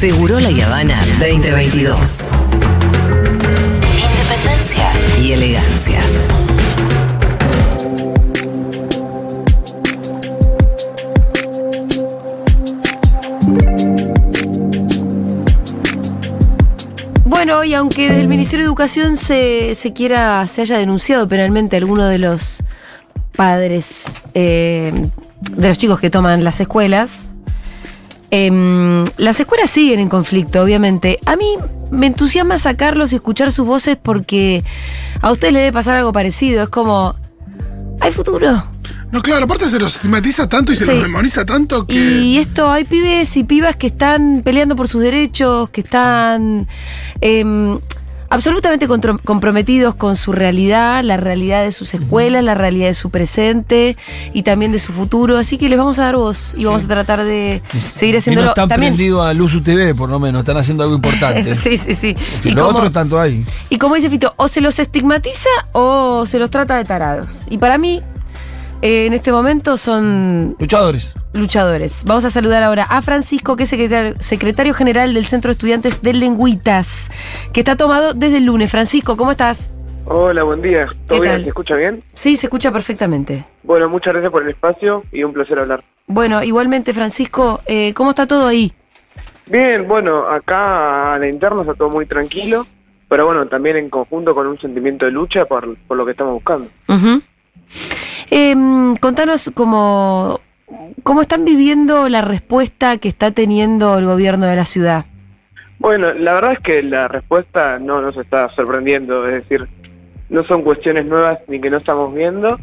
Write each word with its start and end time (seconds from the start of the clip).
Seguro 0.00 0.40
la 0.40 0.48
Habana 0.48 0.98
2022. 1.18 2.30
Independencia 3.98 4.92
y 5.20 5.32
elegancia. 5.32 6.00
Bueno, 17.26 17.62
y 17.64 17.74
aunque 17.74 18.08
desde 18.08 18.22
el 18.22 18.28
Ministerio 18.28 18.64
de 18.64 18.68
Educación 18.68 19.18
se, 19.18 19.74
se 19.74 19.92
quiera, 19.92 20.46
se 20.46 20.62
haya 20.62 20.78
denunciado 20.78 21.28
penalmente 21.28 21.76
a 21.76 21.78
alguno 21.78 22.06
de 22.06 22.16
los 22.16 22.62
padres 23.36 24.04
eh, 24.32 25.10
de 25.50 25.68
los 25.68 25.76
chicos 25.76 26.00
que 26.00 26.08
toman 26.08 26.42
las 26.42 26.58
escuelas, 26.58 27.29
em, 28.30 29.04
las 29.16 29.40
escuelas 29.40 29.70
siguen 29.70 30.00
en 30.00 30.08
conflicto, 30.08 30.62
obviamente. 30.62 31.18
A 31.26 31.36
mí 31.36 31.56
me 31.90 32.06
entusiasma 32.06 32.58
sacarlos 32.58 33.12
y 33.12 33.16
escuchar 33.16 33.52
sus 33.52 33.66
voces 33.66 33.96
porque 34.00 34.64
a 35.20 35.30
ustedes 35.30 35.52
les 35.52 35.62
debe 35.62 35.72
pasar 35.72 35.96
algo 35.96 36.12
parecido. 36.12 36.62
Es 36.62 36.68
como, 36.68 37.16
hay 38.00 38.12
futuro. 38.12 38.64
No, 39.12 39.22
claro, 39.22 39.44
aparte 39.44 39.68
se 39.68 39.78
los 39.80 39.96
estigmatiza 39.96 40.48
tanto 40.48 40.72
y 40.72 40.76
se 40.76 40.86
los 40.86 41.02
demoniza 41.02 41.44
tanto 41.44 41.86
que. 41.86 41.94
Y 41.94 42.38
esto, 42.38 42.70
hay 42.70 42.84
pibes 42.84 43.36
y 43.36 43.42
pibas 43.42 43.74
que 43.74 43.88
están 43.88 44.42
peleando 44.44 44.76
por 44.76 44.86
sus 44.86 45.02
derechos, 45.02 45.70
que 45.70 45.80
están 45.80 46.68
em, 47.20 47.78
absolutamente 48.30 48.86
comprometidos 49.24 49.94
con 49.94 50.16
su 50.16 50.32
realidad, 50.32 51.02
la 51.04 51.16
realidad 51.16 51.62
de 51.64 51.72
sus 51.72 51.92
escuelas, 51.94 52.42
la 52.44 52.54
realidad 52.54 52.86
de 52.86 52.94
su 52.94 53.10
presente 53.10 53.96
y 54.32 54.42
también 54.44 54.72
de 54.72 54.78
su 54.78 54.92
futuro. 54.92 55.36
Así 55.36 55.58
que 55.58 55.68
les 55.68 55.76
vamos 55.78 55.98
a 55.98 56.04
dar 56.04 56.16
voz 56.16 56.54
y 56.56 56.64
vamos 56.64 56.84
a 56.84 56.88
tratar 56.88 57.24
de 57.24 57.62
seguir 57.94 58.14
Y 58.14 58.16
no 58.16 58.18
haciéndolo 58.18 58.48
están 58.50 58.68
también. 58.68 58.94
prendidos 58.94 59.26
a 59.26 59.34
Luzu 59.34 59.60
TV, 59.62 59.94
por 59.94 60.08
lo 60.08 60.18
menos, 60.18 60.40
están 60.40 60.56
haciendo 60.56 60.84
algo 60.84 60.94
importante. 60.94 61.54
Sí, 61.60 61.76
sí, 61.76 61.94
sí. 61.94 62.16
Y 62.44 62.48
Y 62.48 62.52
lo 62.52 62.64
como- 62.66 62.78
otro 62.78 62.90
tanto 62.92 63.20
hay. 63.20 63.44
y 63.68 63.76
como 63.78 63.96
dice 63.96 64.08
Fito, 64.08 64.32
o 64.36 64.48
se 64.48 64.60
los 64.60 64.78
estigmatiza 64.78 65.48
o 65.72 66.24
se 66.24 66.38
los 66.38 66.48
trata 66.50 66.76
de 66.76 66.84
tarados. 66.84 67.28
Y 67.50 67.58
para 67.58 67.76
mí, 67.76 68.00
eh, 68.82 69.06
en 69.06 69.12
este 69.12 69.32
momento 69.32 69.76
son 69.76 70.56
Luchadores. 70.58 71.14
luchadores. 71.32 72.02
Vamos 72.06 72.24
a 72.24 72.30
saludar 72.30 72.62
ahora 72.62 72.84
a 72.88 73.02
Francisco, 73.02 73.56
que 73.56 73.64
es 73.64 73.68
secretario, 73.68 74.14
secretario 74.20 74.74
general 74.74 75.14
del 75.14 75.26
Centro 75.26 75.48
de 75.48 75.52
Estudiantes 75.52 76.02
de 76.02 76.12
Lengüitas, 76.14 77.10
que 77.52 77.60
está 77.60 77.76
tomado 77.76 78.14
desde 78.14 78.38
el 78.38 78.44
lunes. 78.44 78.70
Francisco, 78.70 79.16
¿cómo 79.16 79.32
estás? 79.32 79.72
Hola, 80.06 80.42
buen 80.42 80.60
día. 80.62 80.86
¿Qué 80.88 80.96
¿Todo 81.08 81.20
bien? 81.20 81.32
tal? 81.34 81.42
¿Se 81.42 81.48
escucha 81.48 81.74
bien? 81.76 82.02
Sí, 82.14 82.36
se 82.36 82.46
escucha 82.46 82.72
perfectamente. 82.72 83.44
Bueno, 83.62 83.88
muchas 83.88 84.12
gracias 84.14 84.32
por 84.32 84.42
el 84.42 84.48
espacio 84.50 85.04
y 85.12 85.22
un 85.22 85.32
placer 85.32 85.58
hablar. 85.58 85.84
Bueno, 86.06 86.42
igualmente, 86.42 86.92
Francisco, 86.92 87.60
eh, 87.66 87.94
¿cómo 87.94 88.10
está 88.10 88.26
todo 88.26 88.46
ahí? 88.48 88.72
Bien, 89.46 89.86
bueno, 89.86 90.26
acá 90.28 91.14
a 91.14 91.18
la 91.18 91.28
interna 91.28 91.60
está 91.62 91.74
todo 91.74 91.90
muy 91.90 92.06
tranquilo, 92.06 92.66
pero 93.08 93.26
bueno, 93.26 93.46
también 93.46 93.76
en 93.76 93.88
conjunto 93.88 94.34
con 94.34 94.46
un 94.46 94.58
sentimiento 94.60 95.04
de 95.04 95.12
lucha 95.12 95.44
por, 95.44 95.76
por 95.86 95.96
lo 95.96 96.04
que 96.04 96.12
estamos 96.12 96.34
buscando. 96.34 96.68
Ujú. 96.88 97.22
Em, 98.30 98.94
contanos 98.96 99.50
cómo, 99.54 100.40
cómo 101.02 101.20
están 101.20 101.44
viviendo 101.44 102.08
la 102.08 102.20
respuesta 102.20 102.98
que 102.98 103.08
está 103.08 103.32
teniendo 103.32 103.98
el 103.98 104.06
gobierno 104.06 104.46
de 104.46 104.56
la 104.56 104.64
ciudad. 104.64 105.04
Bueno, 105.80 106.12
la 106.12 106.34
verdad 106.34 106.52
es 106.52 106.60
que 106.60 106.82
la 106.82 107.08
respuesta 107.08 107.78
no 107.78 108.00
nos 108.00 108.16
está 108.16 108.48
sorprendiendo, 108.50 109.26
es 109.26 109.42
decir, 109.42 109.66
no 110.28 110.44
son 110.44 110.62
cuestiones 110.62 111.06
nuevas 111.06 111.40
ni 111.48 111.60
que 111.60 111.70
no 111.70 111.78
estamos 111.78 112.14
viendo. 112.14 112.58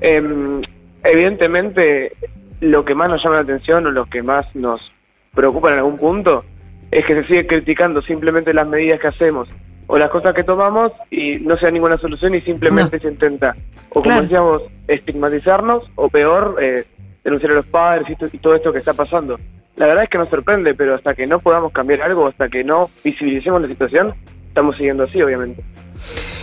Em, 0.00 0.62
evidentemente, 1.04 2.12
lo 2.60 2.84
que 2.84 2.94
más 2.94 3.08
nos 3.08 3.22
llama 3.22 3.36
la 3.36 3.42
atención 3.42 3.86
o 3.86 3.90
lo 3.90 4.06
que 4.06 4.22
más 4.22 4.46
nos 4.56 4.90
preocupa 5.34 5.70
en 5.70 5.78
algún 5.78 5.98
punto 5.98 6.44
es 6.90 7.04
que 7.06 7.14
se 7.14 7.28
sigue 7.28 7.46
criticando 7.46 8.02
simplemente 8.02 8.52
las 8.52 8.66
medidas 8.66 9.00
que 9.00 9.08
hacemos 9.08 9.48
o 9.92 9.98
las 9.98 10.08
cosas 10.08 10.34
que 10.34 10.42
tomamos 10.42 10.90
y 11.10 11.36
no 11.40 11.54
se 11.58 11.66
da 11.66 11.70
ninguna 11.70 11.98
solución 11.98 12.34
y 12.34 12.40
simplemente 12.40 12.98
se 12.98 13.08
intenta, 13.08 13.54
o 13.90 13.94
como 14.00 14.04
Claro. 14.04 14.22
decíamos, 14.22 14.62
estigmatizarnos 14.88 15.84
o 15.96 16.08
peor, 16.08 16.56
eh, 16.62 16.84
denunciar 17.24 17.52
a 17.52 17.56
los 17.56 17.66
padres 17.66 18.08
y, 18.08 18.16
to- 18.16 18.28
y 18.32 18.38
todo 18.38 18.54
esto 18.54 18.72
que 18.72 18.78
está 18.78 18.94
pasando. 18.94 19.38
La 19.76 19.86
verdad 19.86 20.04
es 20.04 20.10
que 20.10 20.16
nos 20.16 20.30
sorprende, 20.30 20.74
pero 20.74 20.94
hasta 20.94 21.14
que 21.14 21.26
no 21.26 21.40
podamos 21.40 21.72
cambiar 21.72 22.00
algo, 22.00 22.26
hasta 22.26 22.48
que 22.48 22.64
no 22.64 22.88
visibilicemos 23.04 23.60
la 23.60 23.68
situación, 23.68 24.14
estamos 24.48 24.76
siguiendo 24.76 25.04
así, 25.04 25.20
obviamente. 25.20 25.62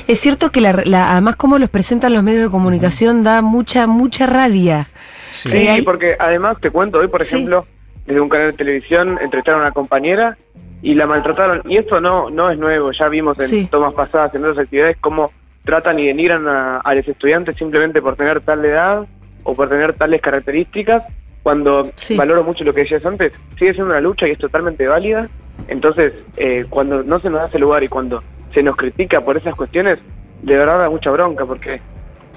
Es 0.07 0.19
cierto 0.19 0.51
que 0.51 0.61
la, 0.61 0.83
la- 0.85 1.11
además 1.13 1.35
cómo 1.35 1.57
los 1.57 1.69
presentan 1.71 2.13
los 2.13 2.21
medios 2.21 2.43
de 2.43 2.49
comunicación 2.51 3.23
da 3.23 3.41
mucha, 3.41 3.87
mucha 3.87 4.27
rabia. 4.27 4.89
Sí. 5.31 5.49
Eh, 5.51 5.69
hay- 5.69 5.81
porque 5.81 6.15
además 6.19 6.57
te 6.61 6.69
cuento, 6.69 6.99
hoy 6.99 7.07
por 7.07 7.23
Sí. 7.23 7.35
ejemplo, 7.35 7.65
desde 8.05 8.21
un 8.21 8.29
canal 8.29 8.51
de 8.51 8.57
televisión 8.57 9.17
entrevistaron 9.21 9.61
a 9.61 9.65
una 9.65 9.71
compañera 9.73 10.37
y 10.81 10.93
la 10.95 11.05
maltrataron. 11.07 11.61
Y 11.65 11.77
esto 11.77 11.99
no 12.01 12.29
no 12.29 12.49
es 12.49 12.57
nuevo, 12.57 12.91
ya 12.91 13.07
vimos 13.09 13.37
en 13.39 13.47
Sí. 13.47 13.67
tomas 13.69 13.93
pasadas, 13.93 14.33
en 14.35 14.43
otras 14.45 14.59
actividades, 14.65 14.97
cómo 15.01 15.31
tratan 15.65 15.99
y 15.99 16.07
denigran 16.07 16.47
a, 16.47 16.77
a 16.77 16.95
los 16.95 17.07
estudiantes 17.07 17.55
simplemente 17.57 18.01
por 18.01 18.15
tener 18.15 18.41
tal 18.41 18.63
edad 18.65 19.05
o 19.43 19.53
por 19.55 19.69
tener 19.69 19.93
tales 19.93 20.21
características, 20.21 21.03
cuando 21.43 21.89
Sí. 21.95 22.15
valoro 22.17 22.43
mucho 22.43 22.63
lo 22.63 22.73
que 22.73 22.81
decías 22.81 23.05
antes, 23.05 23.33
sigue 23.57 23.73
siendo 23.73 23.91
una 23.91 24.01
lucha 24.01 24.27
y 24.27 24.31
es 24.31 24.37
totalmente 24.39 24.87
válida. 24.87 25.29
Entonces, 25.67 26.13
eh, 26.37 26.65
cuando 26.69 27.03
no 27.03 27.19
se 27.19 27.29
nos 27.29 27.41
da 27.41 27.47
ese 27.47 27.59
lugar 27.59 27.83
y 27.83 27.87
cuando 27.87 28.23
se 28.53 28.63
nos 28.63 28.75
critica 28.75 29.21
por 29.21 29.37
esas 29.37 29.55
cuestiones, 29.55 29.99
de 30.41 30.57
verdad 30.57 30.79
da 30.79 30.89
mucha 30.89 31.11
bronca, 31.11 31.45
porque 31.45 31.81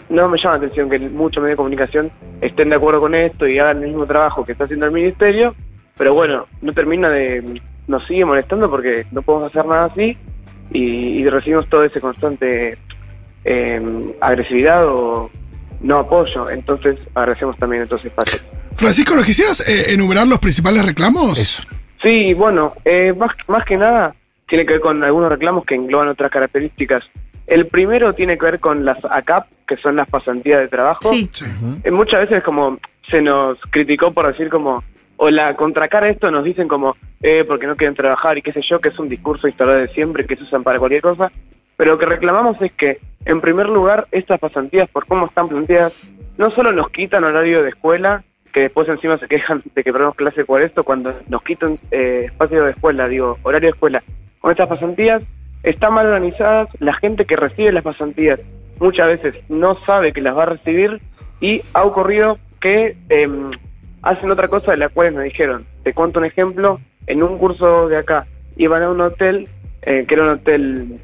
no 0.08 0.28
me 0.28 0.36
llama 0.38 0.58
la 0.58 0.64
atención 0.64 0.90
que 0.90 0.98
muchos 0.98 1.40
medios 1.42 1.52
de 1.52 1.56
comunicación 1.56 2.10
estén 2.40 2.68
de 2.70 2.76
acuerdo 2.76 3.00
con 3.00 3.14
esto 3.14 3.46
y 3.46 3.58
hagan 3.58 3.78
el 3.82 3.88
mismo 3.88 4.04
trabajo 4.06 4.44
que 4.44 4.52
está 4.52 4.64
haciendo 4.64 4.86
el 4.86 4.92
ministerio, 4.92 5.54
pero 5.96 6.12
bueno, 6.12 6.46
no 6.60 6.72
termina 6.74 7.08
de... 7.08 7.60
nos 7.86 8.06
sigue 8.06 8.24
molestando 8.24 8.70
porque 8.70 9.06
no 9.10 9.22
podemos 9.22 9.50
hacer 9.50 9.66
nada 9.66 9.86
así 9.86 10.16
y, 10.72 10.80
y 10.80 11.28
recibimos 11.28 11.68
todo 11.68 11.84
ese 11.84 12.00
constante 12.00 12.78
eh, 13.44 14.14
agresividad 14.20 14.86
o 14.86 15.30
no 15.80 15.98
apoyo, 15.98 16.48
entonces 16.48 16.96
agradecemos 17.14 17.56
también 17.58 17.82
estos 17.82 18.04
espacios. 18.04 18.42
Francisco, 18.76 19.14
¿nos 19.14 19.24
quisieras 19.24 19.66
eh, 19.68 19.92
enumerar 19.92 20.26
los 20.26 20.38
principales 20.38 20.84
reclamos? 20.84 21.38
Eso. 21.38 21.64
Sí, 22.02 22.34
bueno, 22.34 22.74
eh, 22.84 23.12
más, 23.12 23.30
más 23.48 23.64
que 23.64 23.76
nada 23.76 24.14
tiene 24.48 24.66
que 24.66 24.74
ver 24.74 24.82
con 24.82 25.02
algunos 25.02 25.30
reclamos 25.30 25.64
que 25.64 25.74
engloban 25.74 26.08
otras 26.08 26.30
características. 26.30 27.08
El 27.46 27.66
primero 27.66 28.14
tiene 28.14 28.38
que 28.38 28.44
ver 28.44 28.60
con 28.60 28.84
las 28.84 28.98
ACAP, 29.04 29.46
que 29.66 29.76
son 29.76 29.96
las 29.96 30.08
pasantías 30.08 30.60
de 30.60 30.68
trabajo. 30.68 31.00
Sí, 31.02 31.28
Sí. 31.32 31.44
Eh, 31.84 31.90
muchas 31.90 32.28
veces 32.28 32.42
como 32.42 32.78
se 33.08 33.20
nos 33.20 33.58
criticó 33.70 34.12
por 34.12 34.26
decir 34.28 34.48
como, 34.48 34.82
o 35.24 35.30
la 35.30 35.54
contracara 35.54 36.08
esto 36.08 36.32
nos 36.32 36.42
dicen 36.42 36.66
como, 36.66 36.96
eh, 37.22 37.44
porque 37.46 37.68
no 37.68 37.76
quieren 37.76 37.94
trabajar 37.94 38.36
y 38.36 38.42
qué 38.42 38.52
sé 38.52 38.60
yo, 38.60 38.80
que 38.80 38.88
es 38.88 38.98
un 38.98 39.08
discurso 39.08 39.46
instalado 39.46 39.78
de 39.78 39.86
siempre, 39.86 40.26
que 40.26 40.34
se 40.34 40.42
usan 40.42 40.64
para 40.64 40.80
cualquier 40.80 41.00
cosa, 41.00 41.30
pero 41.76 41.92
lo 41.92 41.98
que 41.98 42.06
reclamamos 42.06 42.60
es 42.60 42.72
que, 42.72 42.98
en 43.24 43.40
primer 43.40 43.68
lugar, 43.68 44.08
estas 44.10 44.40
pasantías, 44.40 44.90
por 44.90 45.06
cómo 45.06 45.26
están 45.26 45.46
planteadas, 45.46 46.02
no 46.38 46.50
solo 46.50 46.72
nos 46.72 46.90
quitan 46.90 47.22
horario 47.22 47.62
de 47.62 47.68
escuela, 47.68 48.24
que 48.52 48.62
después 48.62 48.88
encima 48.88 49.16
se 49.18 49.28
quejan 49.28 49.62
de 49.72 49.84
que 49.84 49.92
perdemos 49.92 50.16
clase 50.16 50.44
por 50.44 50.60
esto, 50.60 50.82
cuando 50.82 51.14
nos 51.28 51.42
quitan 51.44 51.78
eh, 51.92 52.24
espacio 52.26 52.64
de 52.64 52.72
escuela, 52.72 53.06
digo, 53.06 53.38
horario 53.44 53.68
de 53.68 53.74
escuela, 53.74 54.02
con 54.40 54.50
estas 54.50 54.68
pasantías, 54.68 55.22
están 55.62 55.94
mal 55.94 56.06
organizadas, 56.06 56.68
la 56.80 56.94
gente 56.94 57.26
que 57.26 57.36
recibe 57.36 57.70
las 57.70 57.84
pasantías 57.84 58.40
muchas 58.80 59.06
veces 59.06 59.36
no 59.48 59.78
sabe 59.86 60.12
que 60.12 60.20
las 60.20 60.36
va 60.36 60.42
a 60.42 60.46
recibir 60.46 61.00
y 61.40 61.62
ha 61.74 61.84
ocurrido 61.84 62.38
que 62.60 62.96
em, 63.08 63.52
hacen 64.02 64.30
otra 64.30 64.48
cosa 64.48 64.72
de 64.72 64.78
la 64.78 64.88
cual 64.88 65.12
me 65.12 65.24
dijeron. 65.24 65.64
Te 65.84 65.94
cuento 65.94 66.18
un 66.18 66.26
ejemplo, 66.26 66.80
en 67.06 67.22
un 67.22 67.38
curso 67.38 67.88
de 67.88 67.98
acá 67.98 68.26
iban 68.56 68.82
a 68.82 68.90
un 68.90 69.00
hotel, 69.00 69.48
eh, 69.82 70.04
que 70.06 70.14
era 70.14 70.24
un 70.24 70.30
hotel, 70.30 71.00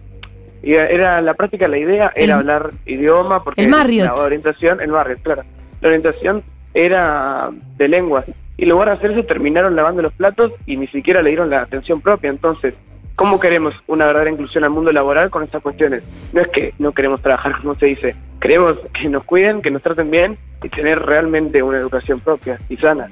y 0.62 0.75
era 0.75 1.20
la 1.22 1.34
práctica, 1.34 1.69
la 1.69 1.78
idea 1.78 2.12
era 2.14 2.37
hablar 2.37 2.72
idioma, 2.84 3.42
porque 3.42 3.62
el 3.62 3.70
la 3.70 4.14
orientación, 4.14 4.81
el 4.81 4.91
Marriott, 4.91 5.22
claro, 5.22 5.42
la 5.81 5.88
orientación 5.88 6.42
era 6.75 7.48
de 7.76 7.88
lenguas, 7.88 8.25
y 8.56 8.64
en 8.64 8.69
lugar 8.70 8.88
de 8.88 8.94
hacer 8.94 9.12
eso 9.12 9.25
terminaron 9.25 9.76
lavando 9.76 10.03
los 10.03 10.12
platos 10.12 10.53
y 10.66 10.76
ni 10.76 10.88
siquiera 10.88 11.22
le 11.22 11.31
dieron 11.31 11.50
la 11.50 11.62
atención 11.62 12.00
propia, 12.00 12.31
entonces... 12.31 12.75
¿Cómo 13.19 13.41
queremos 13.41 13.75
una 13.88 14.06
verdadera 14.06 14.31
inclusión 14.31 14.62
al 14.62 14.70
mundo 14.70 14.93
laboral 14.93 15.29
con 15.29 15.43
estas 15.43 15.61
cuestiones? 15.61 16.05
No 16.32 16.41
es 16.41 16.47
que 16.47 16.73
no 16.79 16.93
queremos 16.93 17.20
trabajar, 17.20 17.61
como 17.61 17.75
se 17.75 17.87
dice, 17.87 18.15
queremos 18.41 18.79
que 18.94 19.09
nos 19.09 19.25
cuiden, 19.25 19.61
que 19.61 19.73
nos 19.73 19.82
traten 19.82 20.09
bien 20.09 20.38
y 20.62 20.69
tener 20.69 21.00
realmente 21.03 21.61
una 21.61 21.79
educación 21.79 22.20
propia 22.20 22.61
y 22.69 22.76
sana. 22.76 23.09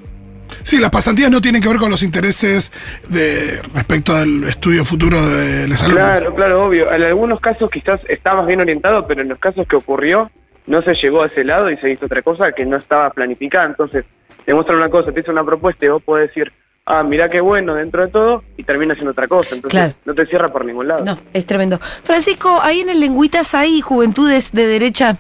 Sí, 0.62 0.79
las 0.79 0.91
pasantías 0.91 1.29
no 1.29 1.41
tienen 1.41 1.61
que 1.61 1.69
ver 1.69 1.79
con 1.79 1.91
los 1.91 2.05
intereses 2.05 2.70
de 3.08 3.61
respecto 3.75 4.14
al 4.14 4.44
estudio 4.44 4.85
futuro 4.85 5.20
de 5.20 5.67
los 5.67 5.82
alumnos. 5.82 6.06
Claro, 6.06 6.35
claro, 6.37 6.67
obvio. 6.67 6.93
En 6.93 7.02
algunos 7.02 7.41
casos 7.41 7.69
quizás 7.69 8.00
está 8.09 8.37
más 8.37 8.47
bien 8.47 8.61
orientado, 8.61 9.09
pero 9.09 9.23
en 9.23 9.29
los 9.29 9.41
casos 9.41 9.67
que 9.67 9.75
ocurrió 9.75 10.31
no 10.69 10.82
se 10.82 10.94
llegó 10.94 11.25
a 11.25 11.26
ese 11.26 11.43
lado 11.43 11.69
y 11.69 11.76
se 11.79 11.91
hizo 11.91 12.06
otra 12.06 12.23
cosa 12.23 12.52
que 12.52 12.64
no 12.64 12.76
estaba 12.76 13.11
planificada. 13.11 13.67
Entonces, 13.67 14.05
te 14.44 14.55
muestran 14.55 14.79
una 14.79 14.88
cosa, 14.88 15.11
te 15.11 15.19
hizo 15.19 15.32
una 15.32 15.43
propuesta 15.43 15.85
y 15.85 15.88
vos 15.88 16.00
podés 16.05 16.29
decir, 16.29 16.52
ah, 16.87 17.03
mirá 17.03 17.29
qué 17.29 17.41
bueno 17.41 17.75
dentro 17.75 18.06
de 18.06 18.12
todo 18.12 18.43
y 18.56 18.62
termina 18.65 18.93
haciendo 18.93 19.11
otra 19.11 19.29
cosa. 19.29 19.55
Entonces, 19.55 19.79
Claro. 19.79 19.94
no 20.05 20.15
te 20.15 20.27
cierra 20.27 20.50
por 20.53 20.65
ningún 20.65 20.88
lado. 20.88 21.05
no, 21.05 21.19
es 21.33 21.44
tremendo. 21.47 21.79
Francisco, 22.03 22.59
ahí 22.62 22.81
en 22.81 22.88
el 22.91 23.00
Lengüitas 23.00 23.55
hay 23.55 23.81
juventudes 23.81 24.53
de 24.53 24.67
derecha. 24.67 25.17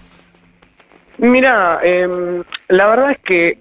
Mira, 1.18 1.80
em, 1.82 2.42
la 2.68 2.86
verdad 2.86 3.10
es 3.12 3.18
que 3.18 3.58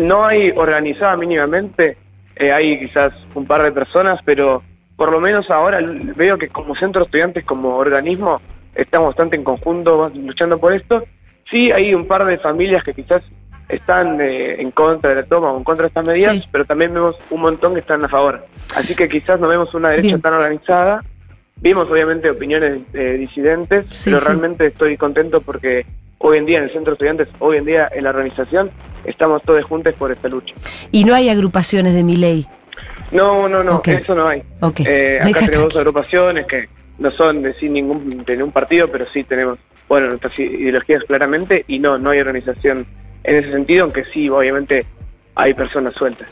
no 0.00 0.24
hay 0.24 0.50
organizada 0.50 1.16
mínimamente 1.16 1.96
eh, 2.36 2.50
hay 2.52 2.78
quizás 2.78 3.12
un 3.34 3.46
par 3.46 3.62
de 3.62 3.72
personas, 3.72 4.18
pero 4.24 4.62
por 4.96 5.12
lo 5.12 5.20
menos 5.20 5.50
ahora 5.50 5.80
veo 6.16 6.38
que 6.38 6.48
como 6.48 6.74
centro 6.76 7.00
de 7.02 7.06
estudiantes, 7.06 7.44
como 7.44 7.76
organismo, 7.76 8.40
estamos 8.74 9.08
bastante 9.08 9.36
en 9.36 9.44
conjunto 9.44 10.10
luchando 10.14 10.58
por 10.58 10.72
esto. 10.72 11.04
Sí, 11.50 11.70
hay 11.70 11.94
un 11.94 12.06
par 12.06 12.24
de 12.24 12.38
familias 12.38 12.82
que 12.84 12.94
quizás 12.94 13.22
están 13.68 14.20
eh, 14.20 14.60
en 14.60 14.70
contra 14.70 15.10
de 15.10 15.16
la 15.16 15.22
toma 15.24 15.52
o 15.52 15.58
en 15.58 15.64
contra 15.64 15.84
de 15.84 15.88
estas 15.88 16.06
medidas, 16.06 16.34
Sí. 16.36 16.48
pero 16.50 16.64
también 16.64 16.92
vemos 16.92 17.16
un 17.30 17.40
montón 17.40 17.74
que 17.74 17.80
están 17.80 18.04
a 18.04 18.08
favor. 18.08 18.44
Así 18.76 18.94
que 18.94 19.08
quizás 19.08 19.40
no 19.40 19.48
vemos 19.48 19.72
una 19.74 19.90
derecha 19.90 20.08
Bien. 20.08 20.20
tan 20.20 20.34
organizada. 20.34 21.02
Vimos 21.56 21.88
obviamente 21.90 22.28
opiniones 22.30 22.80
eh, 22.92 23.16
disidentes, 23.18 23.86
Sí, 23.90 24.10
pero 24.10 24.18
sí. 24.20 24.26
realmente 24.26 24.66
estoy 24.66 24.96
contento 24.96 25.40
porque 25.40 25.86
hoy 26.18 26.38
en 26.38 26.46
día 26.46 26.58
en 26.58 26.64
el 26.64 26.70
centro 26.72 26.92
de 26.92 26.94
estudiantes, 26.94 27.28
hoy 27.38 27.56
en 27.58 27.64
día 27.64 27.88
en 27.94 28.04
la 28.04 28.10
organización, 28.10 28.70
estamos 29.04 29.42
todos 29.42 29.64
juntos 29.64 29.94
por 29.94 30.10
esta 30.12 30.28
lucha. 30.28 30.54
Y 30.90 31.04
no 31.04 31.14
hay 31.14 31.28
agrupaciones 31.28 31.94
de 31.94 32.02
mi 32.04 32.16
ley. 32.16 32.46
No, 33.10 33.48
no, 33.48 33.62
no, 33.62 33.80
eso 33.84 34.14
no 34.14 34.26
hay. 34.26 34.42
Ok. 34.60 34.80
Eh, 34.86 35.18
acá 35.22 35.46
tenemos 35.46 35.76
agrupaciones 35.76 36.46
que 36.46 36.68
no 36.98 37.10
son 37.10 37.42
de 37.42 37.54
sin 37.54 37.72
ningún, 37.74 38.24
de 38.24 38.36
ningún 38.36 38.52
partido, 38.52 38.88
pero 38.88 39.06
sí 39.12 39.24
tenemos, 39.24 39.58
bueno, 39.88 40.08
nuestras 40.08 40.38
ideologías 40.38 41.02
claramente 41.04 41.64
y 41.68 41.78
no, 41.78 41.98
no 41.98 42.10
hay 42.10 42.20
organización 42.20 42.86
en 43.24 43.36
ese 43.36 43.52
sentido, 43.52 43.84
aunque 43.84 44.04
sí, 44.12 44.28
obviamente 44.28 44.86
hay 45.34 45.54
personas 45.54 45.94
sueltas. 45.94 46.28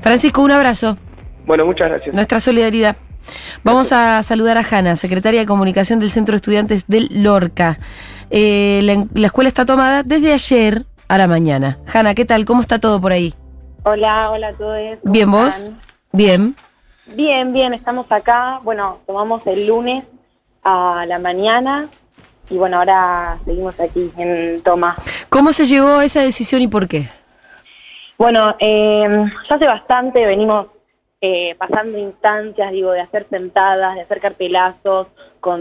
Francisco, 0.00 0.42
un 0.42 0.50
abrazo. 0.50 0.96
Bueno, 1.46 1.66
muchas 1.66 1.88
gracias. 1.88 2.14
Nuestra 2.14 2.40
solidaridad. 2.40 2.96
Vamos 3.62 3.92
a 3.92 4.22
saludar 4.22 4.58
a 4.58 4.62
Hanna, 4.70 4.96
secretaria 4.96 5.40
de 5.40 5.46
comunicación 5.46 5.98
del 5.98 6.10
Centro 6.10 6.32
de 6.32 6.36
Estudiantes 6.36 6.86
del 6.86 7.08
Lorca. 7.22 7.78
Eh, 8.30 8.80
la, 8.82 9.06
la 9.14 9.26
escuela 9.26 9.48
está 9.48 9.64
tomada 9.64 10.02
desde 10.02 10.32
ayer 10.32 10.84
a 11.08 11.18
la 11.18 11.26
mañana. 11.26 11.78
Hanna, 11.92 12.14
¿qué 12.14 12.24
tal? 12.24 12.44
¿Cómo 12.44 12.60
está 12.60 12.78
todo 12.78 13.00
por 13.00 13.12
ahí? 13.12 13.34
Hola, 13.84 14.30
hola 14.30 14.48
a 14.48 14.52
todos. 14.52 14.78
¿cómo 15.02 15.12
Bien, 15.12 15.30
vos. 15.30 15.70
Bien. 16.12 16.56
Bien, 17.06 17.52
bien, 17.52 17.74
estamos 17.74 18.10
acá. 18.10 18.60
Bueno, 18.62 18.98
tomamos 19.06 19.46
el 19.46 19.66
lunes 19.66 20.04
a 20.62 21.04
la 21.06 21.18
mañana 21.18 21.88
y 22.50 22.56
bueno, 22.56 22.78
ahora 22.78 23.38
seguimos 23.44 23.78
aquí 23.78 24.10
en 24.16 24.60
toma. 24.62 24.96
¿Cómo 25.34 25.52
se 25.52 25.64
llegó 25.64 25.96
a 25.96 26.04
esa 26.04 26.20
decisión 26.22 26.62
y 26.62 26.68
por 26.68 26.86
qué? 26.86 27.08
Bueno, 28.16 28.54
eh, 28.60 29.24
ya 29.48 29.56
hace 29.56 29.66
bastante 29.66 30.24
venimos 30.24 30.68
eh, 31.20 31.56
pasando 31.58 31.98
instancias, 31.98 32.70
digo, 32.70 32.92
de 32.92 33.00
hacer 33.00 33.26
sentadas, 33.28 33.96
de 33.96 34.02
hacer 34.02 34.20
cartelazos 34.20 35.08
con, 35.40 35.60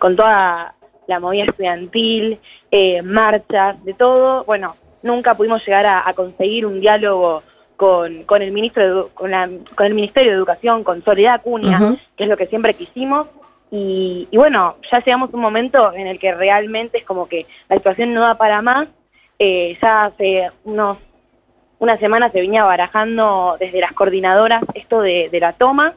con 0.00 0.16
toda 0.16 0.74
la 1.06 1.20
movida 1.20 1.44
estudiantil, 1.44 2.40
eh, 2.72 3.00
marchas, 3.02 3.82
de 3.84 3.94
todo. 3.94 4.42
Bueno, 4.42 4.74
nunca 5.04 5.36
pudimos 5.36 5.64
llegar 5.64 5.86
a, 5.86 6.08
a 6.08 6.14
conseguir 6.14 6.66
un 6.66 6.80
diálogo 6.80 7.44
con, 7.76 8.24
con 8.24 8.42
el 8.42 8.50
ministro 8.50 9.04
de 9.04 9.10
con, 9.14 9.30
la- 9.30 9.48
con 9.76 9.86
el 9.86 9.94
Ministerio 9.94 10.32
de 10.32 10.36
Educación, 10.38 10.82
con 10.82 11.04
Soledad 11.04 11.34
Acuña, 11.34 11.78
que 12.16 12.24
es 12.24 12.28
lo 12.28 12.36
que 12.36 12.48
siempre 12.48 12.74
quisimos. 12.74 13.28
Y, 13.70 14.26
y 14.32 14.36
bueno, 14.36 14.78
ya 14.90 14.98
llegamos 14.98 15.32
a 15.32 15.36
un 15.36 15.42
momento 15.42 15.92
en 15.92 16.08
el 16.08 16.18
que 16.18 16.34
realmente 16.34 16.98
es 16.98 17.04
como 17.04 17.28
que 17.28 17.46
la 17.68 17.76
situación 17.76 18.12
no 18.14 18.22
da 18.22 18.34
para 18.36 18.60
más. 18.62 18.88
Eh, 19.44 19.76
ya 19.82 20.02
hace 20.02 20.52
unos 20.62 20.98
una 21.80 21.98
semana 21.98 22.30
se 22.30 22.40
venía 22.40 22.62
barajando 22.62 23.56
desde 23.58 23.80
las 23.80 23.90
coordinadoras 23.90 24.62
esto 24.74 25.00
de, 25.00 25.30
de 25.32 25.40
la 25.40 25.52
toma 25.52 25.94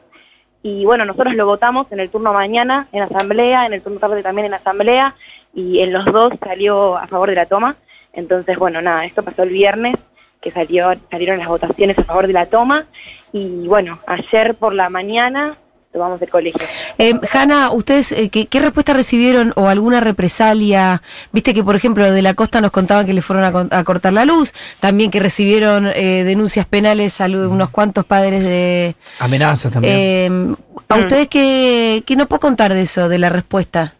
y 0.64 0.84
bueno, 0.84 1.04
nosotros 1.04 1.32
lo 1.36 1.46
votamos 1.46 1.86
en 1.92 2.00
el 2.00 2.10
turno 2.10 2.32
mañana 2.32 2.88
en 2.90 3.04
asamblea, 3.04 3.64
en 3.64 3.72
el 3.72 3.82
turno 3.82 4.00
tarde 4.00 4.24
también 4.24 4.46
en 4.46 4.54
asamblea 4.54 5.14
y 5.54 5.78
en 5.78 5.92
los 5.92 6.06
dos 6.06 6.32
salió 6.42 6.96
a 6.96 7.06
favor 7.06 7.28
de 7.28 7.36
la 7.36 7.46
toma. 7.46 7.76
Entonces, 8.12 8.58
bueno, 8.58 8.82
nada, 8.82 9.04
esto 9.04 9.22
pasó 9.22 9.44
el 9.44 9.50
viernes 9.50 9.94
que 10.40 10.50
salió, 10.50 10.92
salieron 11.08 11.38
las 11.38 11.46
votaciones 11.46 11.96
a 12.00 12.02
favor 12.02 12.26
de 12.26 12.32
la 12.32 12.46
toma 12.46 12.86
y 13.32 13.68
bueno, 13.68 14.00
ayer 14.08 14.56
por 14.56 14.74
la 14.74 14.88
mañana 14.88 15.56
tomamos 15.96 16.20
el 16.20 16.28
colegio. 16.28 16.60
Eh, 16.98 17.14
Hanna, 17.32 17.70
¿ustedes 17.70 18.12
eh, 18.12 18.28
¿qué, 18.28 18.46
qué 18.46 18.60
respuesta 18.60 18.92
recibieron 18.92 19.54
o 19.56 19.68
alguna 19.68 20.00
represalia? 20.00 21.00
Viste 21.32 21.54
que, 21.54 21.64
por 21.64 21.74
ejemplo, 21.74 22.10
de 22.10 22.20
la 22.20 22.34
costa 22.34 22.60
nos 22.60 22.70
contaban 22.70 23.06
que 23.06 23.14
le 23.14 23.22
fueron 23.22 23.68
a, 23.70 23.84
cortar 23.84 24.12
la 24.12 24.26
luz, 24.26 24.52
también 24.78 25.10
que 25.10 25.20
recibieron 25.20 25.86
eh, 25.86 26.22
denuncias 26.24 26.66
penales 26.66 27.20
a 27.22 27.26
unos 27.26 27.70
cuantos 27.70 28.04
padres 28.04 28.44
de... 28.44 28.94
Amenazas 29.20 29.72
también. 29.72 29.94
Eh, 29.96 30.54
¿A 30.88 30.96
Mm. 30.96 31.00
ustedes 31.00 31.28
qué, 31.28 32.02
qué 32.06 32.14
nos 32.14 32.28
puedo 32.28 32.40
contar 32.40 32.74
de 32.74 32.82
eso, 32.82 33.08
de 33.08 33.18
la 33.18 33.28
respuesta? 33.30 33.94